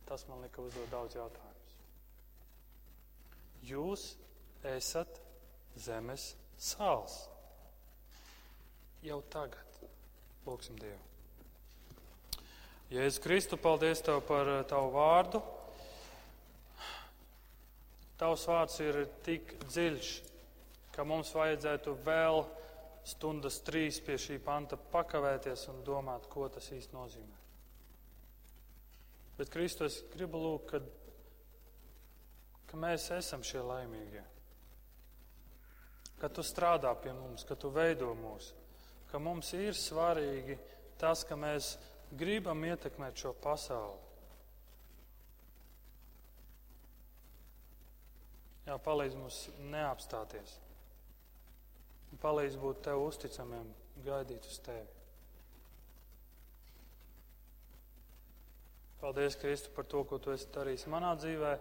Tas 0.06 0.22
man 0.30 0.44
lika 0.46 0.62
uzdot 0.62 0.86
daudz 0.92 1.18
jautājumus. 1.18 1.74
Jūs 3.66 4.06
esat 4.76 5.18
zemes 5.82 6.36
sāls. 6.58 7.18
Jau 9.02 9.18
tagad. 9.34 9.82
Lūksim 10.46 10.78
Dievu. 10.78 11.15
Jēzus 12.86 13.18
Kristu, 13.18 13.56
paldies 13.58 13.98
Tev 13.98 14.20
par 14.28 14.46
eh, 14.46 14.60
Tavu 14.70 14.92
vārdu. 14.94 15.40
Tavs 18.16 18.44
vārds 18.46 18.76
ir 18.78 18.98
tik 19.26 19.56
dziļš, 19.64 20.10
ka 20.94 21.02
mums 21.02 21.32
vajadzētu 21.34 21.96
vēl 22.06 22.44
stundas 23.06 23.58
trīs 23.66 23.98
pie 24.06 24.14
šī 24.22 24.36
panta 24.44 24.78
pakavēties 24.92 25.66
un 25.72 25.80
domāt, 25.84 26.28
ko 26.30 26.46
tas 26.46 26.70
īsti 26.76 26.94
nozīmē. 26.94 27.40
Bet 29.40 29.50
Kristus 29.50 29.98
gribu 30.14 30.44
lūgt, 30.44 30.70
ka, 30.70 30.80
ka 32.70 32.80
mēs 32.86 33.08
esam 33.18 33.42
šie 33.42 33.66
laimīgie. 33.66 34.22
Ka 36.22 36.30
Tu 36.30 36.46
strādā 36.46 36.94
pie 37.02 37.10
mums, 37.18 37.42
ka 37.42 37.58
Tu 37.58 37.74
veido 37.74 38.14
mūs, 38.14 38.54
ka 39.10 39.18
mums 39.18 39.50
ir 39.58 39.74
svarīgi 39.74 40.56
tas, 41.02 41.26
ka 41.26 41.34
mēs 41.34 41.74
gribam 42.14 42.64
ietekmēt 42.64 43.18
šo 43.18 43.32
pasauli. 43.42 44.02
Jā, 48.66 48.76
palīdz 48.82 49.14
mums 49.14 49.40
neapstāties. 49.70 50.56
Palīdz 52.22 52.56
būt 52.58 52.82
tev 52.86 53.02
uzticamiem 53.04 53.68
gaidīt 54.06 54.46
uz 54.48 54.58
tevi. 54.64 54.86
Paldies, 59.00 59.36
Kristu, 59.38 59.70
par 59.76 59.84
to, 59.84 60.02
ko 60.08 60.18
tu 60.18 60.32
esi 60.32 60.48
darījis 60.54 60.86
manā 60.90 61.12
dzīvē. 61.20 61.52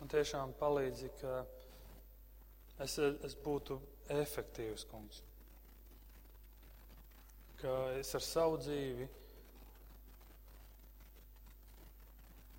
Un 0.00 0.08
tiešām 0.08 0.54
palīdzi, 0.56 1.10
ka 1.20 1.42
es, 2.80 2.94
es 2.96 3.34
būtu 3.44 3.76
efektīvs, 4.14 4.86
kungs. 4.88 5.20
Ka 7.60 7.74
es 7.98 8.14
ar 8.16 8.24
savu 8.24 8.56
dzīvi 8.62 9.10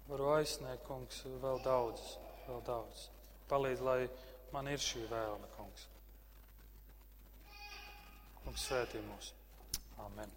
varu 0.10 0.30
aizsniegt, 0.36 0.86
kungs, 0.88 1.24
vēl 1.44 1.62
daudz, 1.66 2.06
vēl 2.48 2.62
daudz. 2.68 3.08
Palīdz, 3.52 3.84
lai 3.86 4.00
man 4.54 4.70
ir 4.72 4.82
šī 4.82 5.06
vēlme, 5.12 5.50
kungs. 5.58 5.88
Kungs 8.42 8.70
svētī 8.70 9.04
mūs. 9.06 9.34
Amen. 10.06 10.32